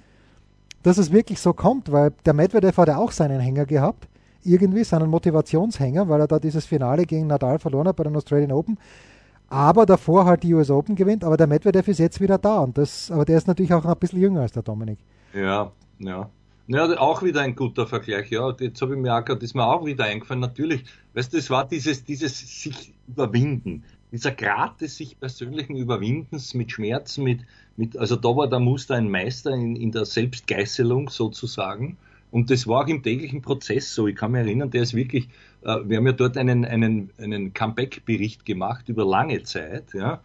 dass 0.83 0.97
es 0.97 1.11
wirklich 1.11 1.39
so 1.39 1.53
kommt, 1.53 1.91
weil 1.91 2.11
der 2.25 2.33
Medvedev 2.33 2.77
hat 2.77 2.87
ja 2.87 2.97
auch 2.97 3.11
seinen 3.11 3.39
Hänger 3.39 3.65
gehabt. 3.65 4.07
Irgendwie 4.43 4.83
seinen 4.83 5.09
Motivationshänger, 5.09 6.09
weil 6.09 6.19
er 6.19 6.27
da 6.27 6.37
dieses 6.37 6.65
Finale 6.65 7.05
gegen 7.05 7.27
Nadal 7.27 7.57
verloren 7.57 7.87
hat 7.87 7.95
bei 7.95 8.03
den 8.03 8.15
Australian 8.15 8.51
Open. 8.51 8.77
Aber 9.49 9.85
davor 9.85 10.25
halt 10.25 10.43
die 10.43 10.53
US 10.53 10.69
Open 10.69 10.95
gewinnt. 10.95 11.23
Aber 11.23 11.37
der 11.37 11.47
Medvedev 11.47 11.87
ist 11.87 11.99
jetzt 11.99 12.21
wieder 12.21 12.37
da. 12.37 12.59
Und 12.59 12.77
das, 12.77 13.09
aber 13.09 13.25
der 13.25 13.37
ist 13.37 13.47
natürlich 13.47 13.73
auch 13.73 13.85
ein 13.85 13.97
bisschen 13.97 14.19
jünger 14.19 14.41
als 14.41 14.51
der 14.51 14.63
Dominik. 14.63 14.99
Ja, 15.33 15.71
ja. 15.99 16.29
Ja, 16.67 16.85
auch 16.97 17.21
wieder 17.23 17.41
ein 17.41 17.55
guter 17.55 17.87
Vergleich, 17.87 18.29
ja. 18.31 18.55
Jetzt 18.57 18.81
habe 18.81 18.93
ich 18.93 18.99
mir 18.99 19.13
auch 19.13 19.25
gerade, 19.25 19.43
ist 19.43 19.53
mir 19.53 19.65
auch 19.65 19.85
wieder 19.85 20.05
eingefallen, 20.05 20.39
natürlich, 20.39 20.85
weißt 21.13 21.33
du, 21.33 21.37
es 21.37 21.49
war 21.49 21.67
dieses, 21.67 22.05
dieses 22.05 22.39
sich 22.61 22.93
überwinden, 23.07 23.83
dieser 24.13 24.31
Grad 24.31 24.79
des 24.79 24.95
sich 24.95 25.19
persönlichen 25.19 25.75
Überwindens 25.75 26.53
mit 26.53 26.71
Schmerzen, 26.71 27.25
mit, 27.25 27.41
mit, 27.75 27.97
also 27.97 28.15
da 28.15 28.29
war 28.29 28.47
der 28.47 28.59
Muster 28.59 28.95
ein 28.95 29.11
Meister 29.11 29.51
in, 29.51 29.75
in 29.75 29.91
der 29.91 30.05
Selbstgeißelung 30.05 31.09
sozusagen. 31.09 31.97
Und 32.31 32.49
das 32.49 32.65
war 32.65 32.85
auch 32.85 32.87
im 32.87 33.03
täglichen 33.03 33.41
Prozess 33.41 33.93
so. 33.93 34.07
Ich 34.07 34.15
kann 34.15 34.31
mich 34.31 34.41
erinnern, 34.41 34.71
der 34.71 34.83
ist 34.83 34.93
wirklich, 34.93 35.27
äh, 35.63 35.77
wir 35.85 35.97
haben 35.97 36.07
ja 36.07 36.13
dort 36.13 36.37
einen, 36.37 36.63
einen, 36.63 37.11
einen 37.17 37.53
Comeback-Bericht 37.53 38.45
gemacht 38.45 38.87
über 38.87 39.05
lange 39.05 39.43
Zeit, 39.43 39.93
ja. 39.93 40.21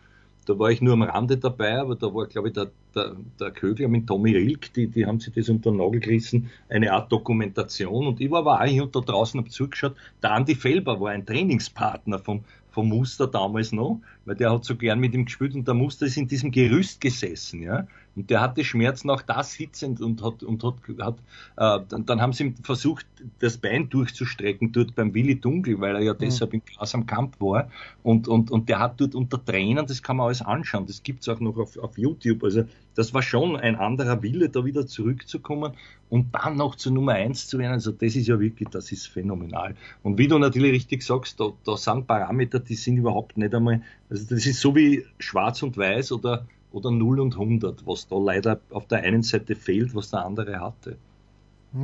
Da 0.48 0.58
war 0.58 0.70
ich 0.70 0.80
nur 0.80 0.94
am 0.94 1.02
Rande 1.02 1.36
dabei, 1.36 1.78
aber 1.78 1.94
da 1.94 2.14
war, 2.14 2.26
glaube 2.26 2.48
ich, 2.48 2.54
der, 2.54 2.70
der, 2.94 3.16
der 3.38 3.50
Kögler 3.50 3.86
mit 3.88 4.06
Tommy 4.06 4.34
Rilk, 4.34 4.72
die, 4.72 4.86
die 4.86 5.04
haben 5.04 5.20
sich 5.20 5.34
das 5.34 5.50
unter 5.50 5.70
den 5.70 5.76
Nagel 5.76 6.00
gerissen, 6.00 6.48
eine 6.70 6.90
Art 6.90 7.12
Dokumentation. 7.12 8.06
Und 8.06 8.18
ich 8.18 8.30
war 8.30 8.38
aber 8.38 8.62
auch 8.62 8.64
hier 8.64 8.84
und 8.84 8.96
da 8.96 9.00
draußen, 9.00 9.38
habe 9.38 9.50
zugeschaut. 9.50 9.94
Der 10.22 10.32
Andi 10.32 10.54
Felber 10.54 10.98
war 11.02 11.10
ein 11.10 11.26
Trainingspartner 11.26 12.18
vom, 12.18 12.44
vom 12.70 12.88
Muster 12.88 13.26
damals 13.26 13.72
noch, 13.72 14.00
weil 14.24 14.36
der 14.36 14.50
hat 14.50 14.64
so 14.64 14.74
gern 14.74 15.00
mit 15.00 15.12
ihm 15.12 15.26
gespielt 15.26 15.54
und 15.54 15.68
der 15.68 15.74
Muster 15.74 16.06
ist 16.06 16.16
in 16.16 16.28
diesem 16.28 16.50
Gerüst 16.50 17.02
gesessen, 17.02 17.60
ja. 17.60 17.86
Und 18.18 18.30
der 18.30 18.40
hatte 18.40 18.64
Schmerzen 18.64 19.10
auch 19.10 19.22
da 19.22 19.44
sitzend 19.44 20.00
und 20.00 20.24
hat, 20.24 20.42
und 20.42 20.64
hat, 20.64 20.74
hat 20.98 21.18
äh, 21.56 21.84
dann, 21.88 22.04
dann, 22.04 22.20
haben 22.20 22.32
sie 22.32 22.52
versucht, 22.64 23.06
das 23.38 23.58
Bein 23.58 23.88
durchzustrecken 23.88 24.72
dort 24.72 24.96
beim 24.96 25.14
Willi 25.14 25.38
Dunkel, 25.40 25.80
weil 25.80 25.94
er 25.94 26.02
ja 26.02 26.14
mhm. 26.14 26.18
deshalb 26.18 26.52
im 26.52 26.62
Glas 26.64 26.96
am 26.96 27.06
Kampf 27.06 27.40
war. 27.40 27.70
Und, 28.02 28.26
und, 28.26 28.50
und 28.50 28.68
der 28.68 28.80
hat 28.80 29.00
dort 29.00 29.14
unter 29.14 29.42
Tränen, 29.44 29.86
das 29.86 30.02
kann 30.02 30.16
man 30.16 30.26
alles 30.26 30.42
anschauen, 30.42 30.86
das 30.86 31.04
gibt's 31.04 31.28
auch 31.28 31.38
noch 31.38 31.56
auf, 31.58 31.78
auf 31.78 31.96
YouTube. 31.96 32.42
Also 32.42 32.64
das 32.96 33.14
war 33.14 33.22
schon 33.22 33.54
ein 33.54 33.76
anderer 33.76 34.20
Wille, 34.20 34.48
da 34.48 34.64
wieder 34.64 34.84
zurückzukommen 34.84 35.74
und 36.10 36.34
dann 36.34 36.56
noch 36.56 36.74
zur 36.74 36.90
Nummer 36.90 37.12
eins 37.12 37.46
zu 37.46 37.56
werden. 37.60 37.74
Also 37.74 37.92
das 37.92 38.16
ist 38.16 38.26
ja 38.26 38.40
wirklich, 38.40 38.68
das 38.70 38.90
ist 38.90 39.06
phänomenal. 39.06 39.76
Und 40.02 40.18
wie 40.18 40.26
du 40.26 40.38
natürlich 40.38 40.72
richtig 40.72 41.04
sagst, 41.04 41.38
da, 41.38 41.50
da 41.64 41.76
sind 41.76 42.08
Parameter, 42.08 42.58
die 42.58 42.74
sind 42.74 42.96
überhaupt 42.96 43.36
nicht 43.36 43.54
einmal, 43.54 43.80
also 44.10 44.24
das 44.28 44.44
ist 44.44 44.60
so 44.60 44.74
wie 44.74 45.04
schwarz 45.20 45.62
und 45.62 45.76
weiß 45.76 46.10
oder 46.10 46.44
oder 46.78 46.90
0 46.90 47.20
und 47.20 47.34
100, 47.34 47.86
was 47.86 48.08
da 48.08 48.16
leider 48.16 48.60
auf 48.70 48.86
der 48.86 49.02
einen 49.02 49.22
Seite 49.22 49.54
fehlt, 49.54 49.94
was 49.94 50.10
der 50.10 50.24
andere 50.24 50.60
hatte. 50.60 50.96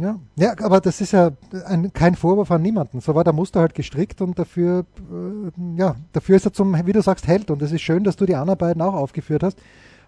Ja, 0.01 0.19
ja 0.37 0.55
aber 0.61 0.81
das 0.81 1.01
ist 1.01 1.13
ja 1.13 1.33
ein, 1.67 1.93
kein 1.93 2.15
Vorwurf 2.15 2.51
an 2.51 2.63
niemanden. 2.63 3.01
So 3.01 3.15
war 3.15 3.25
der 3.25 3.33
Muster 3.33 3.61
halt 3.61 3.75
gestrickt 3.75 4.21
und 4.21 4.39
dafür, 4.39 4.87
äh, 5.11 5.79
ja, 5.79 5.97
dafür 6.13 6.37
ist 6.37 6.47
er 6.47 6.53
zum, 6.53 6.75
wie 6.87 6.93
du 6.93 7.03
sagst, 7.03 7.27
Held. 7.27 7.51
Und 7.51 7.61
es 7.63 7.73
ist 7.73 7.83
schön, 7.83 8.05
dass 8.05 8.17
du 8.17 8.27
die 8.27 8.35
anderen 8.35 8.59
beiden 8.59 8.83
auch 8.83 8.95
aufgeführt 8.95 9.43
hast. 9.43 9.59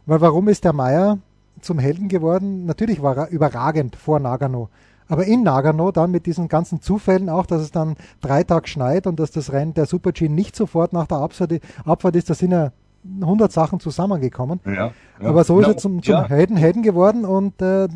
Weil 0.06 0.20
warum 0.20 0.48
ist 0.48 0.64
der 0.64 0.72
Meier 0.72 1.18
zum 1.60 1.78
Helden 1.78 2.08
geworden? 2.08 2.64
Natürlich 2.64 3.02
war 3.02 3.16
er 3.16 3.28
überragend 3.28 3.96
vor 3.96 4.18
Nagano. 4.18 4.70
Aber 5.08 5.24
in 5.24 5.42
Nagano 5.42 5.92
dann 5.92 6.10
mit 6.10 6.26
diesen 6.26 6.48
ganzen 6.48 6.80
Zufällen 6.80 7.28
auch, 7.28 7.46
dass 7.46 7.62
es 7.62 7.70
dann 7.70 7.96
drei 8.20 8.42
Tage 8.42 8.68
schneit 8.68 9.06
und 9.06 9.20
dass 9.20 9.30
das 9.30 9.52
Rennen 9.52 9.74
der 9.74 9.86
Super 9.86 10.12
G 10.12 10.28
nicht 10.28 10.56
sofort 10.56 10.92
nach 10.92 11.06
der 11.06 11.18
Abfahrt, 11.18 12.16
ist, 12.16 12.30
da 12.30 12.34
sind 12.34 12.50
ja 12.50 12.72
100 13.20 13.52
Sachen 13.52 13.80
zusammengekommen. 13.80 14.60
Ja, 14.64 14.72
ja. 14.72 14.92
Aber 15.20 15.44
so 15.44 15.58
ist 15.60 15.66
ja, 15.66 15.72
er 15.72 15.76
zum, 15.76 16.02
zum. 16.02 16.24
Helden, 16.26 16.56
Helden 16.56 16.82
geworden 16.82 17.24
und 17.24 17.60
äh, 17.62 17.88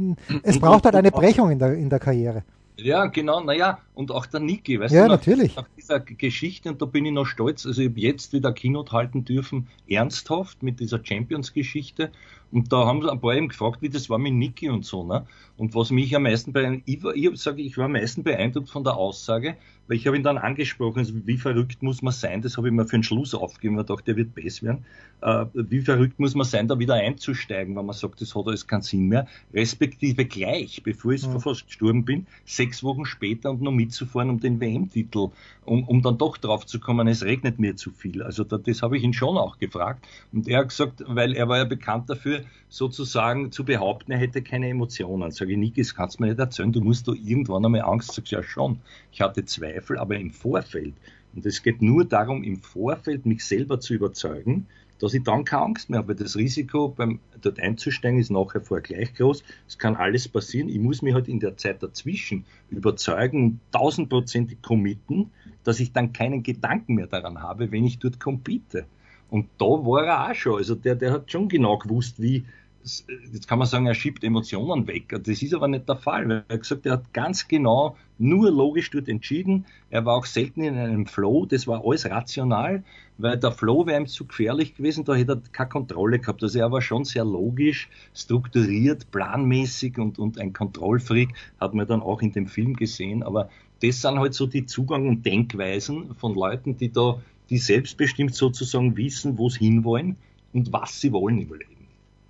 es 0.42 0.58
braucht 0.58 0.84
halt 0.84 0.94
eine 0.94 1.10
Brechung 1.10 1.50
in 1.50 1.58
der, 1.58 1.74
in 1.74 1.90
der 1.90 1.98
Karriere. 1.98 2.44
Ja, 2.82 3.06
genau, 3.06 3.40
naja, 3.40 3.78
und 3.94 4.10
auch 4.10 4.26
der 4.26 4.40
Niki, 4.40 4.80
weißt 4.80 4.94
ja, 4.94 5.02
du, 5.02 5.08
nach, 5.08 5.16
natürlich. 5.18 5.56
nach 5.56 5.68
dieser 5.76 6.00
Geschichte, 6.00 6.70
und 6.70 6.80
da 6.80 6.86
bin 6.86 7.04
ich 7.04 7.12
noch 7.12 7.26
stolz, 7.26 7.66
also 7.66 7.82
ich 7.82 7.88
habe 7.88 8.00
jetzt 8.00 8.32
wieder 8.32 8.52
Keynote 8.52 8.92
halten 8.92 9.24
dürfen, 9.24 9.68
ernsthaft 9.88 10.62
mit 10.62 10.80
dieser 10.80 11.04
Champions-Geschichte, 11.04 12.10
und 12.52 12.72
da 12.72 12.86
haben 12.86 13.02
sie 13.02 13.10
ein 13.10 13.20
paar 13.20 13.34
eben 13.34 13.48
gefragt, 13.48 13.82
wie 13.82 13.90
das 13.90 14.08
war 14.08 14.18
mit 14.18 14.32
Niki 14.32 14.70
und 14.70 14.84
so, 14.84 15.04
ne? 15.04 15.26
Und 15.56 15.74
was 15.74 15.90
mich 15.90 16.16
am 16.16 16.22
meisten 16.24 16.52
beeindruckt, 16.52 16.88
ich, 16.88 17.04
ich 17.04 17.46
ich 17.56 17.78
war 17.78 17.84
am 17.84 17.92
meisten 17.92 18.22
beeindruckt 18.22 18.70
von 18.70 18.82
der 18.82 18.96
Aussage, 18.96 19.56
weil 19.90 19.96
ich 19.96 20.06
habe 20.06 20.16
ihn 20.16 20.22
dann 20.22 20.38
angesprochen, 20.38 21.00
also 21.00 21.12
wie 21.24 21.36
verrückt 21.36 21.82
muss 21.82 22.00
man 22.00 22.12
sein, 22.12 22.42
das 22.42 22.56
habe 22.56 22.68
ich 22.68 22.72
mir 22.72 22.84
für 22.84 22.96
den 22.96 23.02
Schluss 23.02 23.34
aufgegeben, 23.34 23.74
weil 23.74 23.82
ich 23.82 23.88
dachte, 23.88 24.04
der 24.04 24.16
wird 24.16 24.36
besser 24.36 24.66
werden. 24.66 24.84
Äh, 25.20 25.46
wie 25.52 25.80
verrückt 25.80 26.20
muss 26.20 26.36
man 26.36 26.46
sein, 26.46 26.68
da 26.68 26.78
wieder 26.78 26.94
einzusteigen, 26.94 27.74
wenn 27.74 27.86
man 27.86 27.96
sagt, 27.96 28.20
das 28.20 28.36
hat 28.36 28.46
alles 28.46 28.68
keinen 28.68 28.82
Sinn 28.82 29.08
mehr, 29.08 29.26
respektive 29.52 30.26
gleich, 30.26 30.84
bevor 30.84 31.10
ich 31.10 31.24
ja. 31.24 31.36
fast 31.40 31.66
gestorben 31.66 32.04
bin, 32.04 32.28
sechs 32.44 32.84
Wochen 32.84 33.04
später 33.04 33.50
und 33.50 33.62
noch 33.62 33.72
mitzufahren 33.72 34.30
um 34.30 34.38
den 34.38 34.60
WM-Titel, 34.60 35.30
um, 35.64 35.82
um 35.82 36.02
dann 36.02 36.18
doch 36.18 36.36
drauf 36.36 36.66
zu 36.66 36.78
kommen, 36.78 37.08
es 37.08 37.24
regnet 37.24 37.58
mir 37.58 37.74
zu 37.74 37.90
viel. 37.90 38.22
Also 38.22 38.44
da, 38.44 38.58
das 38.58 38.82
habe 38.82 38.96
ich 38.96 39.02
ihn 39.02 39.12
schon 39.12 39.36
auch 39.36 39.58
gefragt. 39.58 40.06
Und 40.32 40.46
er 40.46 40.60
hat 40.60 40.68
gesagt, 40.68 41.02
weil 41.08 41.34
er 41.34 41.48
war 41.48 41.58
ja 41.58 41.64
bekannt 41.64 42.08
dafür, 42.08 42.42
sozusagen 42.68 43.50
zu 43.50 43.64
behaupten, 43.64 44.12
er 44.12 44.18
hätte 44.18 44.40
keine 44.42 44.68
Emotionen. 44.68 45.32
Sage 45.32 45.52
ich, 45.52 45.58
Nikis, 45.58 45.94
kannst 45.96 46.18
du 46.18 46.22
mir 46.22 46.28
nicht 46.28 46.38
erzählen, 46.38 46.72
du 46.72 46.80
musst 46.80 47.08
da 47.08 47.12
irgendwann 47.12 47.64
einmal 47.64 47.82
Angst. 47.82 48.12
Sagst 48.12 48.30
ja 48.30 48.42
schon. 48.42 48.78
Ich 49.12 49.20
hatte 49.20 49.44
Zweifel, 49.80 49.98
aber 49.98 50.16
im 50.16 50.30
Vorfeld. 50.30 50.94
Und 51.34 51.46
es 51.46 51.62
geht 51.62 51.80
nur 51.80 52.04
darum, 52.04 52.42
im 52.42 52.56
Vorfeld 52.56 53.24
mich 53.26 53.44
selber 53.44 53.80
zu 53.80 53.94
überzeugen, 53.94 54.66
dass 54.98 55.14
ich 55.14 55.22
dann 55.22 55.44
keine 55.44 55.62
Angst 55.62 55.88
mehr 55.88 56.00
habe. 56.00 56.14
Das 56.14 56.36
Risiko, 56.36 56.88
beim 56.88 57.20
dort 57.40 57.58
einzusteigen, 57.58 58.18
ist 58.18 58.30
nachher 58.30 58.60
vorher 58.60 58.82
gleich 58.82 59.14
groß. 59.14 59.42
Es 59.66 59.78
kann 59.78 59.96
alles 59.96 60.28
passieren. 60.28 60.68
Ich 60.68 60.78
muss 60.78 61.02
mich 61.02 61.14
halt 61.14 61.28
in 61.28 61.40
der 61.40 61.56
Zeit 61.56 61.82
dazwischen 61.82 62.44
überzeugen 62.68 63.44
und 63.44 63.60
tausendprozentig 63.72 64.60
committen, 64.60 65.30
dass 65.64 65.80
ich 65.80 65.92
dann 65.92 66.12
keinen 66.12 66.42
Gedanken 66.42 66.94
mehr 66.94 67.06
daran 67.06 67.40
habe, 67.42 67.70
wenn 67.72 67.84
ich 67.84 67.98
dort 67.98 68.20
compete. 68.20 68.86
Und 69.30 69.48
da 69.58 69.66
war 69.66 70.04
er 70.04 70.30
auch 70.30 70.34
schon. 70.34 70.58
Also 70.58 70.74
der, 70.74 70.96
der 70.96 71.12
hat 71.12 71.30
schon 71.30 71.48
genau 71.48 71.78
gewusst, 71.78 72.20
wie, 72.20 72.44
jetzt 72.82 73.46
kann 73.46 73.58
man 73.58 73.68
sagen, 73.68 73.86
er 73.86 73.94
schiebt 73.94 74.24
Emotionen 74.24 74.86
weg. 74.86 75.08
Das 75.24 75.42
ist 75.42 75.54
aber 75.54 75.68
nicht 75.68 75.88
der 75.88 75.96
Fall. 75.96 76.30
Er 76.30 76.44
hat 76.48 76.62
gesagt, 76.62 76.86
er 76.86 76.92
hat 76.92 77.12
ganz 77.12 77.46
genau 77.46 77.96
nur 78.18 78.50
logisch 78.50 78.90
dort 78.90 79.08
entschieden. 79.08 79.66
Er 79.90 80.04
war 80.04 80.16
auch 80.16 80.26
selten 80.26 80.62
in 80.62 80.78
einem 80.78 81.06
Flow. 81.06 81.46
Das 81.46 81.66
war 81.66 81.84
alles 81.84 82.06
rational, 82.06 82.82
weil 83.18 83.38
der 83.38 83.52
Flow 83.52 83.86
wäre 83.86 84.00
ihm 84.00 84.06
zu 84.06 84.24
gefährlich 84.24 84.76
gewesen. 84.76 85.04
Da 85.04 85.14
hätte 85.14 85.32
er 85.32 85.42
keine 85.52 85.68
Kontrolle 85.68 86.18
gehabt. 86.18 86.42
Also 86.42 86.58
er 86.58 86.72
war 86.72 86.80
schon 86.80 87.04
sehr 87.04 87.24
logisch, 87.24 87.88
strukturiert, 88.14 89.10
planmäßig 89.10 89.98
und, 89.98 90.18
und 90.18 90.38
ein 90.38 90.52
Kontrollfreak 90.52 91.30
hat 91.60 91.74
man 91.74 91.86
dann 91.86 92.00
auch 92.00 92.22
in 92.22 92.32
dem 92.32 92.46
Film 92.46 92.76
gesehen. 92.76 93.22
Aber 93.22 93.50
das 93.82 94.00
sind 94.00 94.18
halt 94.18 94.34
so 94.34 94.46
die 94.46 94.66
Zugang 94.66 95.06
und 95.08 95.24
Denkweisen 95.24 96.14
von 96.14 96.34
Leuten, 96.34 96.76
die 96.76 96.92
da, 96.92 97.20
die 97.50 97.58
selbstbestimmt 97.58 98.34
sozusagen 98.34 98.96
wissen, 98.96 99.36
wo 99.38 99.48
sie 99.48 99.66
hinwollen 99.66 100.16
und 100.52 100.72
was 100.72 101.00
sie 101.00 101.12
wollen 101.12 101.38
im 101.38 101.52
Leben. 101.52 101.79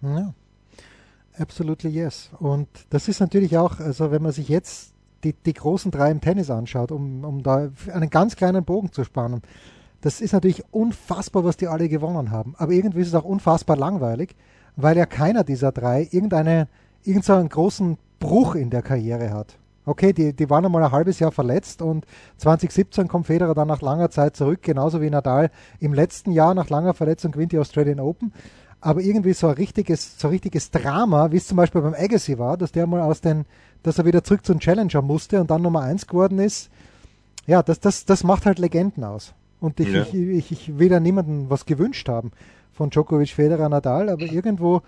Ja, 0.02 0.32
absolutely 1.38 1.90
yes. 1.90 2.30
Und 2.38 2.68
das 2.90 3.08
ist 3.08 3.20
natürlich 3.20 3.56
auch, 3.58 3.80
also 3.80 4.10
wenn 4.10 4.22
man 4.22 4.32
sich 4.32 4.48
jetzt 4.48 4.94
die, 5.24 5.34
die 5.34 5.52
großen 5.52 5.90
drei 5.90 6.10
im 6.10 6.20
Tennis 6.20 6.50
anschaut, 6.50 6.92
um, 6.92 7.24
um 7.24 7.42
da 7.42 7.70
einen 7.92 8.10
ganz 8.10 8.36
kleinen 8.36 8.64
Bogen 8.64 8.92
zu 8.92 9.04
spannen, 9.04 9.42
das 10.00 10.20
ist 10.20 10.32
natürlich 10.32 10.64
unfassbar, 10.70 11.44
was 11.44 11.58
die 11.58 11.68
alle 11.68 11.88
gewonnen 11.88 12.30
haben. 12.30 12.54
Aber 12.56 12.72
irgendwie 12.72 13.00
ist 13.00 13.08
es 13.08 13.14
auch 13.14 13.24
unfassbar 13.24 13.76
langweilig, 13.76 14.34
weil 14.76 14.96
ja 14.96 15.04
keiner 15.04 15.44
dieser 15.44 15.72
drei 15.72 16.08
irgendeine, 16.10 16.68
irgendeinen 17.04 17.50
großen 17.50 17.98
Bruch 18.18 18.54
in 18.54 18.70
der 18.70 18.82
Karriere 18.82 19.30
hat. 19.30 19.58
Okay, 19.86 20.12
die, 20.12 20.34
die 20.34 20.48
waren 20.48 20.64
einmal 20.64 20.84
ein 20.84 20.92
halbes 20.92 21.18
Jahr 21.18 21.32
verletzt 21.32 21.82
und 21.82 22.06
2017 22.36 23.08
kommt 23.08 23.26
Federer 23.26 23.54
dann 23.54 23.68
nach 23.68 23.80
langer 23.80 24.10
Zeit 24.10 24.36
zurück, 24.36 24.62
genauso 24.62 25.00
wie 25.00 25.10
Nadal 25.10 25.50
im 25.80 25.94
letzten 25.94 26.32
Jahr 26.32 26.54
nach 26.54 26.68
langer 26.68 26.94
Verletzung 26.94 27.32
gewinnt 27.32 27.52
die 27.52 27.58
Australian 27.58 27.98
Open 27.98 28.32
aber 28.80 29.00
irgendwie 29.00 29.32
so 29.32 29.48
ein 29.48 29.54
richtiges, 29.54 30.18
so 30.18 30.28
ein 30.28 30.32
richtiges 30.32 30.70
Drama, 30.70 31.32
wie 31.32 31.36
es 31.36 31.46
zum 31.46 31.56
Beispiel 31.56 31.82
beim 31.82 31.94
Agassi 31.94 32.38
war, 32.38 32.56
dass 32.56 32.72
der 32.72 32.86
mal 32.86 33.00
aus 33.00 33.20
den, 33.20 33.44
dass 33.82 33.98
er 33.98 34.06
wieder 34.06 34.24
zurück 34.24 34.44
zu 34.44 34.54
den 34.54 34.60
Challenger 34.60 35.02
musste 35.02 35.40
und 35.40 35.50
dann 35.50 35.62
Nummer 35.62 35.82
eins 35.82 36.06
geworden 36.06 36.38
ist. 36.38 36.70
Ja, 37.46 37.62
das, 37.62 37.80
das, 37.80 38.04
das 38.04 38.24
macht 38.24 38.46
halt 38.46 38.58
Legenden 38.58 39.04
aus. 39.04 39.34
Und 39.60 39.80
ich, 39.80 39.88
ja. 39.88 40.02
ich, 40.02 40.14
ich, 40.14 40.52
ich 40.52 40.78
will 40.78 40.88
da 40.88 41.00
niemandem 41.00 41.50
was 41.50 41.66
gewünscht 41.66 42.08
haben 42.08 42.32
von 42.72 42.88
Djokovic, 42.90 43.30
Federer, 43.30 43.68
Nadal, 43.68 44.08
aber 44.08 44.22
irgendwo, 44.22 44.80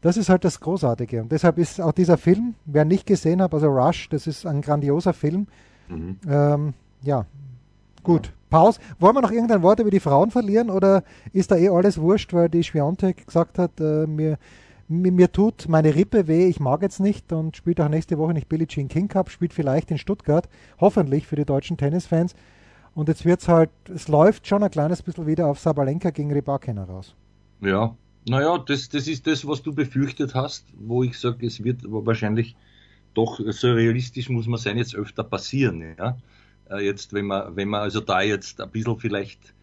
das 0.00 0.16
ist 0.16 0.30
halt 0.30 0.44
das 0.44 0.60
Großartige. 0.60 1.22
Und 1.22 1.32
deshalb 1.32 1.58
ist 1.58 1.80
auch 1.80 1.92
dieser 1.92 2.16
Film, 2.16 2.54
wer 2.64 2.86
nicht 2.86 3.06
gesehen 3.06 3.42
hat, 3.42 3.52
also 3.52 3.68
Rush, 3.68 4.08
das 4.08 4.26
ist 4.26 4.46
ein 4.46 4.62
grandioser 4.62 5.12
Film. 5.12 5.46
Mhm. 5.88 6.16
Ähm, 6.28 6.74
ja, 7.02 7.26
gut. 8.06 8.32
Pause. 8.48 8.80
Wollen 9.00 9.16
wir 9.16 9.22
noch 9.22 9.32
irgendein 9.32 9.62
Wort 9.62 9.80
über 9.80 9.90
die 9.90 10.00
Frauen 10.00 10.30
verlieren 10.30 10.70
oder 10.70 11.02
ist 11.32 11.50
da 11.50 11.56
eh 11.56 11.68
alles 11.68 11.98
wurscht, 12.00 12.32
weil 12.32 12.48
die 12.48 12.62
Schwiontek 12.62 13.26
gesagt 13.26 13.58
hat, 13.58 13.80
äh, 13.80 14.06
mir, 14.06 14.38
mir, 14.86 15.10
mir, 15.10 15.32
tut 15.32 15.68
meine 15.68 15.94
Rippe 15.94 16.28
weh, 16.28 16.46
ich 16.46 16.60
mag 16.60 16.82
jetzt 16.82 17.00
nicht 17.00 17.32
und 17.32 17.56
spielt 17.56 17.80
auch 17.80 17.88
nächste 17.88 18.16
Woche 18.16 18.32
nicht 18.32 18.48
Billie 18.48 18.68
Jean 18.68 18.86
King 18.86 19.08
Cup, 19.08 19.28
spielt 19.28 19.52
vielleicht 19.52 19.90
in 19.90 19.98
Stuttgart, 19.98 20.48
hoffentlich 20.80 21.26
für 21.26 21.34
die 21.34 21.44
deutschen 21.44 21.76
Tennisfans. 21.76 22.36
Und 22.94 23.08
jetzt 23.08 23.24
wird 23.24 23.42
es 23.42 23.48
halt, 23.48 23.70
es 23.92 24.06
läuft 24.06 24.46
schon 24.46 24.62
ein 24.62 24.70
kleines 24.70 25.02
bisschen 25.02 25.26
wieder 25.26 25.48
auf 25.48 25.58
Sabalenka 25.58 26.10
gegen 26.10 26.32
Rybakina 26.32 26.84
raus. 26.84 27.16
Ja, 27.60 27.96
naja, 28.28 28.56
das, 28.58 28.88
das 28.88 29.08
ist 29.08 29.26
das, 29.26 29.46
was 29.46 29.62
du 29.62 29.74
befürchtet 29.74 30.34
hast, 30.34 30.64
wo 30.78 31.02
ich 31.02 31.18
sage, 31.18 31.44
es 31.44 31.64
wird 31.64 31.80
wahrscheinlich 31.84 32.54
doch 33.14 33.40
so 33.50 33.72
realistisch 33.72 34.28
muss 34.28 34.46
man 34.46 34.58
sein, 34.58 34.78
jetzt 34.78 34.94
öfter 34.94 35.24
passieren. 35.24 35.82
Ja? 35.98 36.16
Äh, 36.70 36.84
jetzt, 36.84 37.12
wenn 37.12 37.26
man, 37.26 37.56
wenn 37.56 37.68
man 37.68 37.82
also 37.82 38.00
da 38.00 38.22
jetzt 38.22 38.60
ein 38.60 38.70
bisschen 38.70 38.98
vielleicht 38.98 39.54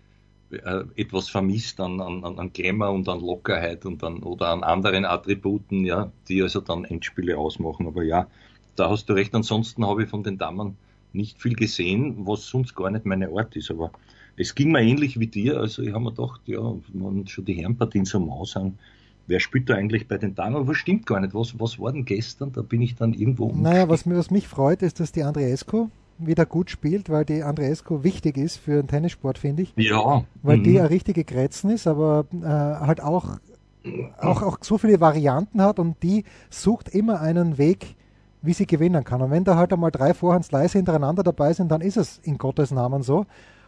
äh, 0.52 0.84
etwas 0.96 1.30
vermisst 1.30 1.80
an, 1.80 2.00
an, 2.00 2.24
an 2.24 2.54
Glamour 2.54 2.92
und 2.92 3.10
an 3.10 3.22
Lockerheit 3.22 3.86
und 3.86 4.04
an, 4.04 4.24
oder 4.24 4.50
an 4.50 4.64
anderen 4.64 5.06
Attributen, 5.06 5.86
ja, 5.86 6.12
die 6.28 6.42
also 6.42 6.62
dann 6.62 6.86
Endspiele 6.86 7.38
ausmachen. 7.38 7.88
Aber 7.88 8.04
ja, 8.04 8.28
da 8.76 8.90
hast 8.90 9.08
du 9.10 9.14
recht. 9.14 9.34
Ansonsten 9.34 9.86
habe 9.86 10.04
ich 10.04 10.10
von 10.10 10.24
den 10.24 10.38
Damen 10.38 10.78
nicht 11.12 11.42
viel 11.42 11.56
gesehen, 11.56 12.26
was 12.26 12.46
sonst 12.46 12.76
gar 12.76 12.90
nicht 12.90 13.06
meine 13.06 13.30
Art 13.30 13.56
ist. 13.56 13.72
Aber 13.72 13.92
es 14.38 14.56
ging 14.56 14.72
mir 14.72 14.82
ähnlich 14.82 15.20
wie 15.20 15.28
dir. 15.28 15.60
Also 15.60 15.82
ich 15.82 15.94
habe 15.94 16.04
mir 16.04 16.12
gedacht, 16.12 16.42
ja, 16.46 16.74
wenn 16.94 17.28
schon 17.28 17.46
die 17.46 17.54
Herrenpartien 17.54 18.06
so 18.06 18.20
mau 18.20 18.46
sind, 18.46 18.78
wer 19.28 19.40
spielt 19.40 19.70
da 19.70 19.76
eigentlich 19.76 20.08
bei 20.08 20.18
den 20.18 20.36
Damen? 20.36 20.56
Aber 20.56 20.76
stimmt 20.76 21.06
gar 21.06 21.20
nicht. 21.20 21.34
Was, 21.34 21.60
was 21.60 21.80
war 21.80 21.92
denn 21.92 22.06
gestern? 22.06 22.52
Da 22.52 22.62
bin 22.62 22.82
ich 22.82 22.96
dann 22.96 23.14
irgendwo. 23.14 23.52
Naja, 23.52 23.90
was, 23.90 24.10
was 24.10 24.32
mich 24.32 24.48
freut, 24.48 24.82
ist, 24.82 25.00
dass 25.00 25.12
die 25.12 25.24
Andreescu 25.24 25.90
wieder 26.18 26.46
gut 26.46 26.70
spielt, 26.70 27.10
weil 27.10 27.26
die 27.26 27.44
Andreescu 27.44 28.04
wichtig 28.04 28.38
ist 28.38 28.58
für 28.58 28.82
den 28.82 28.88
Tennissport, 28.88 29.38
finde 29.38 29.64
ich. 29.64 29.74
Ja. 29.76 30.24
Weil 30.42 30.58
mhm. 30.58 30.64
die 30.64 30.80
eine 30.80 30.90
richtige 30.90 31.24
Grätzen 31.24 31.70
ist, 31.70 31.88
aber 31.88 32.26
äh, 32.32 32.46
halt 32.46 33.02
auch, 33.02 33.38
auch, 34.20 34.42
auch 34.42 34.58
so 34.62 34.78
viele 34.78 35.00
Varianten 35.00 35.62
hat 35.62 35.80
und 35.80 36.02
die 36.04 36.24
sucht 36.50 36.90
immer 36.90 37.20
einen 37.20 37.58
Weg, 37.58 37.96
wie 38.42 38.54
sie 38.54 38.68
gewinnen 38.68 39.04
kann. 39.04 39.22
Und 39.22 39.32
wenn 39.32 39.44
da 39.44 39.56
halt 39.56 39.74
einmal 39.74 39.92
drei 39.92 40.14
Vorhandsleise 40.14 40.78
hintereinander 40.78 41.24
dabei 41.24 41.54
sind, 41.54 41.72
dann 41.72 41.82
ist 41.82 41.98
es 41.98 42.20
in 42.20 42.38
Gottes 42.38 42.72
Namen 42.72 43.02
so. 43.02 43.26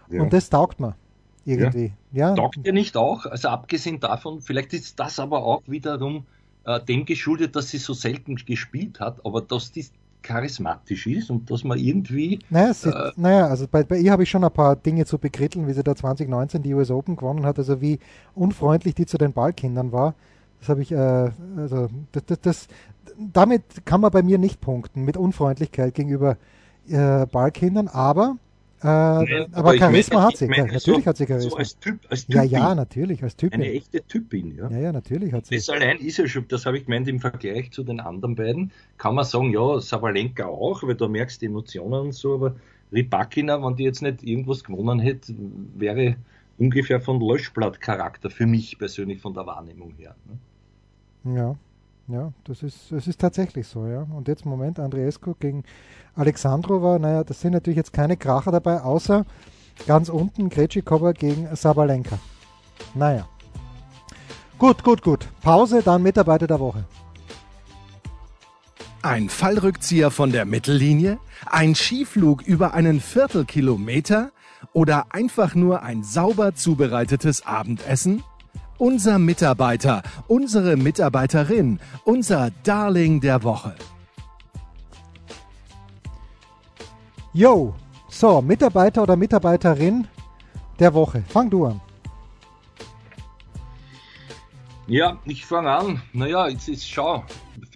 Ja. 0.10 0.22
Und 0.22 0.34
das 0.34 0.50
taugt 0.50 0.80
mir 0.80 0.96
irgendwie. 1.46 1.94
Ja. 2.12 2.30
ja. 2.30 2.36
Taugt 2.36 2.60
ihr 2.64 2.74
nicht 2.74 2.98
auch? 2.98 3.26
Also 3.26 3.50
abgesehen 3.50 4.00
davon, 4.00 4.42
vielleicht 4.42 4.74
ist 4.74 5.00
das 5.00 5.20
aber 5.20 5.44
auch 5.44 5.62
wiederum 5.68 6.26
äh, 6.66 6.84
dem 6.84 7.06
geschuldet, 7.06 7.56
dass 7.56 7.70
sie 7.70 7.78
so 7.78 7.94
selten 7.94 8.36
gespielt 8.36 9.00
hat, 9.00 9.26
aber 9.26 9.42
dass 9.42 9.72
die 9.72 9.86
charismatisch 10.26 11.08
ist 11.08 11.30
und 11.30 11.50
dass 11.52 11.64
man 11.64 11.78
irgendwie. 11.78 12.40
Naja, 12.50 12.74
sie, 12.74 12.90
äh, 12.90 13.12
naja 13.16 13.48
also 13.48 13.68
bei, 13.70 13.84
bei 13.84 13.98
ihr 13.98 14.12
habe 14.12 14.24
ich 14.24 14.30
schon 14.30 14.44
ein 14.44 14.52
paar 14.52 14.76
Dinge 14.76 15.06
zu 15.06 15.20
bekritteln, 15.20 15.68
wie 15.68 15.74
sie 15.74 15.84
da 15.84 15.96
2019 15.96 16.64
die 16.64 16.74
US 16.74 16.92
Open 16.92 17.16
gewonnen 17.16 17.46
hat, 17.46 17.60
also 17.60 17.80
wie 17.80 18.00
unfreundlich 18.34 18.96
die 18.96 19.06
zu 19.06 19.18
den 19.18 19.34
Ballkindern 19.34 19.92
war. 19.92 20.16
Das 20.60 20.70
habe 20.70 20.82
ich, 20.82 20.92
äh, 20.92 21.32
also 21.58 21.88
das, 22.12 22.26
das, 22.26 22.42
das, 22.42 22.68
damit 23.18 23.86
kann 23.86 24.02
man 24.02 24.12
bei 24.12 24.24
mir 24.24 24.40
nicht 24.40 24.62
punkten, 24.62 25.04
mit 25.04 25.16
Unfreundlichkeit 25.16 25.94
gegenüber 25.94 26.38
äh, 26.90 27.26
Ballkindern, 27.28 27.88
aber 27.88 28.38
äh, 28.82 28.88
Nein, 28.88 29.46
aber, 29.54 29.70
aber 29.70 29.78
Charisma 29.78 30.16
meine, 30.16 30.28
hat 30.28 30.38
sie. 30.38 30.48
Meine, 30.48 30.64
natürlich 30.74 31.04
so, 31.04 31.06
hat 31.06 31.18
sie 31.18 31.26
Charisma. 31.26 31.50
So 31.50 31.58
als 31.58 31.80
typ, 31.80 32.00
als. 32.10 32.26
Ja, 32.28 32.44
ja, 32.44 32.76
natürlich, 32.76 33.24
als 33.24 33.36
Typin. 33.36 33.62
Eine 33.62 33.72
echte 33.72 34.06
Typin, 34.06 34.56
ja. 34.56 34.70
Ja, 34.70 34.78
ja, 34.78 34.92
natürlich 34.92 35.34
hat 35.34 35.46
sie. 35.46 35.56
Das 35.56 35.70
allein 35.70 35.98
ist 35.98 36.18
ja 36.18 36.28
schon, 36.28 36.48
das 36.48 36.66
habe 36.66 36.78
ich 36.78 36.86
gemeint, 36.86 37.08
im 37.08 37.20
Vergleich 37.20 37.72
zu 37.72 37.84
den 37.84 38.00
anderen 38.00 38.36
beiden, 38.36 38.72
kann 38.98 39.16
man 39.16 39.26
sagen, 39.26 39.52
ja, 39.52 39.80
Savalenka 39.80 40.46
auch, 40.46 40.84
weil 40.84 40.96
du 40.96 41.08
merkst 41.08 41.42
die 41.42 41.46
Emotionen 41.46 42.02
und 42.02 42.14
so, 42.14 42.36
aber 42.36 42.56
Rybakina, 42.92 43.64
wenn 43.64 43.76
die 43.76 43.84
jetzt 43.84 44.02
nicht 44.02 44.24
irgendwas 44.24 44.64
gewonnen 44.64 45.00
hätte, 45.00 45.34
wäre 45.76 46.16
ungefähr 46.58 47.02
von 47.02 47.20
Löschblatt-Charakter 47.20 48.30
für 48.30 48.46
mich 48.46 48.78
persönlich 48.78 49.22
von 49.22 49.34
der 49.34 49.46
Wahrnehmung 49.46 49.94
her. 49.98 50.16
Ne? 50.26 51.36
Ja, 51.36 51.56
ja, 52.08 52.32
das 52.44 52.62
ist, 52.62 52.92
das 52.92 53.08
ist 53.08 53.20
tatsächlich 53.20 53.68
so, 53.68 53.88
ja. 53.88 54.06
Und 54.16 54.28
jetzt 54.28 54.46
Moment, 54.46 54.80
Andreescu 54.80 55.34
gegen 55.40 55.64
Alexandrova, 56.16 57.00
naja, 57.00 57.24
das 57.24 57.42
sind 57.42 57.54
natürlich 57.54 57.78
jetzt 57.78 57.94
keine 57.94 58.16
Kracher 58.18 58.52
dabei, 58.52 58.82
außer 58.82 59.26
ganz 59.88 60.10
unten 60.10 60.50
Krejcikova 60.50 61.14
gegen 61.14 61.54
Sabalenka. 61.56 62.20
Naja. 62.94 63.28
Gut, 64.58 64.84
gut, 64.84 65.02
gut. 65.02 65.28
Pause, 65.42 65.82
dann 65.84 66.02
Mitarbeiter 66.04 66.48
der 66.48 66.60
Woche. 66.60 66.86
Ein 69.02 69.30
Fallrückzieher 69.30 70.12
von 70.12 70.32
der 70.32 70.46
Mittellinie? 70.46 71.20
Ein 71.46 71.76
Skiflug 71.76 72.42
über 72.44 72.74
einen 72.74 73.02
Viertelkilometer? 73.02 74.32
Oder 74.74 75.08
einfach 75.10 75.56
nur 75.56 75.84
ein 75.84 76.04
sauber 76.04 76.56
zubereitetes 76.56 77.46
Abendessen? 77.46 78.24
Unser 78.78 79.20
Mitarbeiter, 79.20 80.04
unsere 80.28 80.76
Mitarbeiterin, 80.76 81.80
unser 82.04 82.52
Darling 82.64 83.22
der 83.22 83.42
Woche. 83.44 83.74
Yo, 87.34 87.74
so, 88.10 88.42
Mitarbeiter 88.42 89.04
oder 89.04 89.16
Mitarbeiterin 89.16 90.08
der 90.80 90.94
Woche. 90.94 91.24
Fang 91.28 91.50
du 91.50 91.66
an. 91.66 91.80
Ja, 94.88 95.20
ich 95.26 95.46
fange 95.46 95.72
an. 95.72 96.02
Naja, 96.14 96.48
jetzt 96.48 96.68
ist 96.68 96.88
schau. 96.88 97.24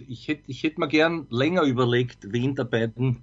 Ich 0.06 0.28
hätte 0.28 0.42
ich 0.46 0.62
hätt 0.62 0.78
mir 0.78 0.88
gern 0.88 1.26
länger 1.30 1.62
überlegt, 1.62 2.30
wen 2.30 2.54
der 2.54 2.64
beiden 2.64 3.22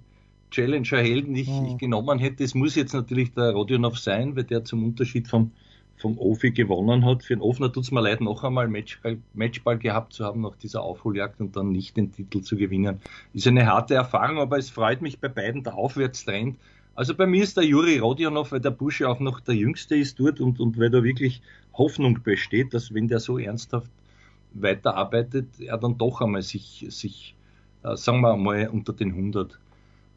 Challenger-Helden 0.50 1.34
ich, 1.36 1.48
hm. 1.48 1.64
ich, 1.66 1.78
genommen 1.78 2.18
hätte. 2.18 2.44
Es 2.44 2.54
muss 2.54 2.74
jetzt 2.74 2.92
natürlich 2.92 3.32
der 3.34 3.52
Rodionov 3.52 3.98
sein, 3.98 4.36
weil 4.36 4.44
der 4.44 4.64
zum 4.64 4.84
Unterschied 4.84 5.28
vom, 5.28 5.52
vom 5.98 6.18
Ofi 6.18 6.50
gewonnen 6.50 7.04
hat. 7.04 7.22
Für 7.22 7.34
den 7.34 7.42
Ofner 7.42 7.72
tut 7.72 7.84
es 7.84 7.90
mir 7.90 8.00
leid, 8.00 8.20
noch 8.20 8.44
einmal 8.44 8.68
Matchball, 8.68 9.18
Matchball 9.34 9.78
gehabt 9.78 10.12
zu 10.12 10.24
haben 10.24 10.40
nach 10.40 10.56
dieser 10.56 10.82
Aufholjagd 10.82 11.40
und 11.40 11.56
dann 11.56 11.70
nicht 11.70 11.96
den 11.96 12.12
Titel 12.12 12.40
zu 12.40 12.56
gewinnen. 12.56 13.00
Ist 13.34 13.46
eine 13.46 13.66
harte 13.66 13.94
Erfahrung, 13.94 14.38
aber 14.38 14.58
es 14.58 14.70
freut 14.70 15.02
mich 15.02 15.18
bei 15.18 15.28
beiden 15.28 15.62
der 15.64 15.74
Aufwärtstrend. 15.74 16.56
Also 16.94 17.14
bei 17.14 17.26
mir 17.26 17.44
ist 17.44 17.56
der 17.56 17.64
Juri 17.64 17.98
Rodionov, 17.98 18.52
weil 18.52 18.60
der 18.60 18.70
Busche 18.70 19.08
auch 19.08 19.20
noch 19.20 19.40
der 19.40 19.54
Jüngste 19.54 19.96
ist 19.96 20.18
dort 20.18 20.40
und, 20.40 20.58
und 20.58 20.78
weil 20.78 20.90
da 20.90 21.04
wirklich 21.04 21.42
Hoffnung 21.74 22.22
besteht, 22.22 22.74
dass 22.74 22.92
wenn 22.92 23.06
der 23.06 23.20
so 23.20 23.38
ernsthaft 23.38 23.90
weiterarbeitet, 24.54 25.46
er 25.60 25.78
dann 25.78 25.96
doch 25.96 26.20
einmal 26.20 26.42
sich, 26.42 26.86
sich 26.88 27.36
äh, 27.84 27.96
sagen 27.96 28.20
wir 28.20 28.36
mal, 28.36 28.68
unter 28.68 28.92
den 28.92 29.10
100 29.10 29.52
äh, 29.52 29.56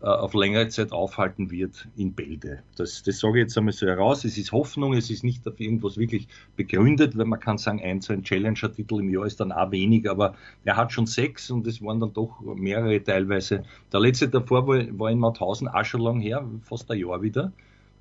auf 0.01 0.33
längere 0.33 0.67
Zeit 0.69 0.91
aufhalten 0.91 1.51
wird 1.51 1.87
in 1.95 2.13
Bälde. 2.13 2.63
Das, 2.75 3.03
das 3.03 3.19
sage 3.19 3.39
ich 3.39 3.43
jetzt 3.43 3.57
einmal 3.57 3.73
so 3.73 3.85
heraus. 3.85 4.25
Es 4.25 4.37
ist 4.37 4.51
Hoffnung, 4.51 4.93
es 4.93 5.11
ist 5.11 5.23
nicht 5.23 5.47
auf 5.47 5.59
irgendwas 5.59 5.97
wirklich 5.97 6.27
begründet, 6.55 7.17
weil 7.17 7.25
man 7.25 7.39
kann 7.39 7.57
sagen, 7.59 7.81
ein, 7.83 8.01
so 8.01 8.13
ein 8.13 8.23
Challenger-Titel 8.23 8.99
im 8.99 9.13
Jahr 9.13 9.25
ist 9.25 9.39
dann 9.39 9.51
auch 9.51 9.71
wenig, 9.71 10.09
aber 10.09 10.35
er 10.65 10.75
hat 10.75 10.91
schon 10.91 11.05
sechs 11.05 11.51
und 11.51 11.67
es 11.67 11.81
waren 11.83 11.99
dann 11.99 12.13
doch 12.13 12.41
mehrere 12.41 13.03
teilweise. 13.03 13.63
Der 13.93 13.99
letzte 13.99 14.27
davor 14.27 14.67
war, 14.67 14.83
war 14.97 15.11
in 15.11 15.19
Mauthausen 15.19 15.67
auch 15.67 15.85
schon 15.85 16.01
lang 16.01 16.19
her, 16.19 16.43
fast 16.63 16.89
ein 16.89 16.97
Jahr 16.97 17.21
wieder. 17.21 17.51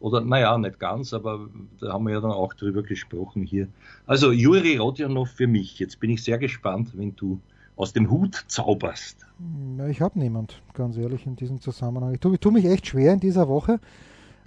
Oder, 0.01 0.23
naja, 0.23 0.57
nicht 0.57 0.79
ganz, 0.79 1.13
aber 1.13 1.51
da 1.79 1.93
haben 1.93 2.07
wir 2.07 2.15
ja 2.15 2.21
dann 2.23 2.31
auch 2.31 2.55
drüber 2.55 2.83
gesprochen 2.83 3.43
hier. 3.43 3.69
Also, 4.07 4.33
Juri 4.33 4.79
Rodionov 4.79 5.29
für 5.29 5.47
mich. 5.47 5.79
Jetzt 5.79 6.01
bin 6.01 6.09
ich 6.09 6.25
sehr 6.25 6.39
gespannt, 6.39 6.93
wenn 6.95 7.15
du 7.17 7.39
aus 7.81 7.93
dem 7.93 8.11
Hut 8.11 8.45
zauberst? 8.47 9.27
Ich 9.88 10.01
habe 10.03 10.19
niemand, 10.19 10.61
ganz 10.75 10.97
ehrlich, 10.99 11.27
in 11.27 11.37
diesem 11.37 11.61
Zusammenhang. 11.61 12.12
Ich 12.12 12.21
tue, 12.21 12.35
ich 12.35 12.40
tue, 12.40 12.53
mich 12.53 12.66
echt 12.66 12.87
schwer 12.87 13.12
in 13.14 13.21
dieser 13.21 13.49
Woche, 13.49 13.81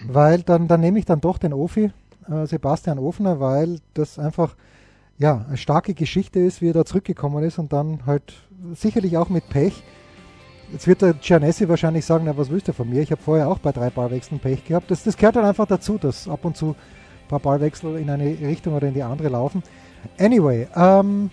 weil 0.05 0.43
dann, 0.43 0.67
dann 0.67 0.81
nehme 0.81 0.99
ich 0.99 1.05
dann 1.05 1.19
doch 1.19 1.39
den 1.39 1.51
Ofi, 1.51 1.91
äh, 2.29 2.45
Sebastian 2.45 2.99
Ofner, 2.99 3.39
weil 3.39 3.79
das 3.95 4.19
einfach 4.19 4.55
ja, 5.17 5.45
eine 5.47 5.57
starke 5.57 5.93
Geschichte 5.93 6.39
ist, 6.39 6.61
wie 6.61 6.69
er 6.69 6.73
da 6.73 6.85
zurückgekommen 6.85 7.43
ist 7.43 7.57
und 7.57 7.73
dann 7.73 8.05
halt 8.05 8.33
sicherlich 8.73 9.17
auch 9.17 9.29
mit 9.29 9.49
Pech. 9.49 9.83
Jetzt 10.71 10.87
wird 10.87 11.01
der 11.01 11.13
Giannessi 11.13 11.67
wahrscheinlich 11.69 12.05
sagen, 12.05 12.25
na, 12.25 12.37
was 12.37 12.49
willst 12.49 12.67
du 12.67 12.73
von 12.73 12.89
mir? 12.89 13.01
Ich 13.01 13.11
habe 13.11 13.21
vorher 13.21 13.47
auch 13.49 13.59
bei 13.59 13.71
drei 13.71 13.89
Ballwechseln 13.89 14.39
Pech 14.39 14.65
gehabt. 14.65 14.89
Das, 14.89 15.03
das 15.03 15.17
gehört 15.17 15.35
dann 15.35 15.45
einfach 15.45 15.67
dazu, 15.67 15.97
dass 15.97 16.27
ab 16.27 16.45
und 16.45 16.55
zu 16.55 16.69
ein 16.69 17.27
paar 17.27 17.39
Ballwechsel 17.39 17.97
in 17.97 18.09
eine 18.09 18.25
Richtung 18.25 18.75
oder 18.75 18.87
in 18.87 18.93
die 18.93 19.03
andere 19.03 19.29
laufen. 19.29 19.63
Anyway, 20.17 20.67
ähm, 20.75 21.29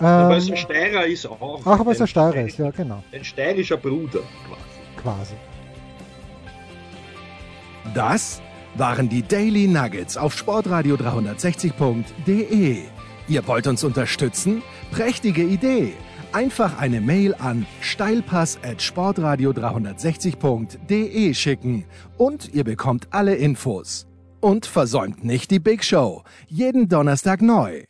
ähm, 0.00 0.28
weil 0.28 0.38
es 0.38 0.50
ein 0.50 0.56
Steirer 0.56 1.06
ist 1.06 1.26
auch. 1.26 1.60
Ach, 1.64 1.84
weil 1.84 1.94
es 1.94 2.00
ein 2.00 2.06
Steirer 2.06 2.42
ist, 2.42 2.58
ja, 2.58 2.70
genau. 2.70 3.02
Ein 3.12 3.24
steirischer 3.24 3.76
Bruder 3.76 4.20
quasi. 4.46 4.96
Quasi. 5.02 5.34
Das 7.94 8.42
waren 8.74 9.08
die 9.08 9.22
Daily 9.22 9.66
Nuggets 9.66 10.16
auf 10.16 10.36
Sportradio 10.36 10.96
360.de. 10.96 12.82
Ihr 13.28 13.46
wollt 13.46 13.66
uns 13.66 13.84
unterstützen? 13.84 14.62
Prächtige 14.90 15.42
Idee! 15.42 15.94
Einfach 16.32 16.78
eine 16.78 17.00
Mail 17.00 17.34
an 17.38 17.66
steilpass 17.80 18.58
at 18.62 18.82
sportradio 18.82 19.50
360.de 19.52 21.32
schicken 21.32 21.86
und 22.18 22.52
ihr 22.54 22.64
bekommt 22.64 23.08
alle 23.10 23.34
Infos. 23.34 24.06
Und 24.40 24.66
versäumt 24.66 25.24
nicht 25.24 25.50
die 25.50 25.58
Big 25.58 25.82
Show. 25.82 26.22
Jeden 26.46 26.88
Donnerstag 26.88 27.40
neu. 27.40 27.84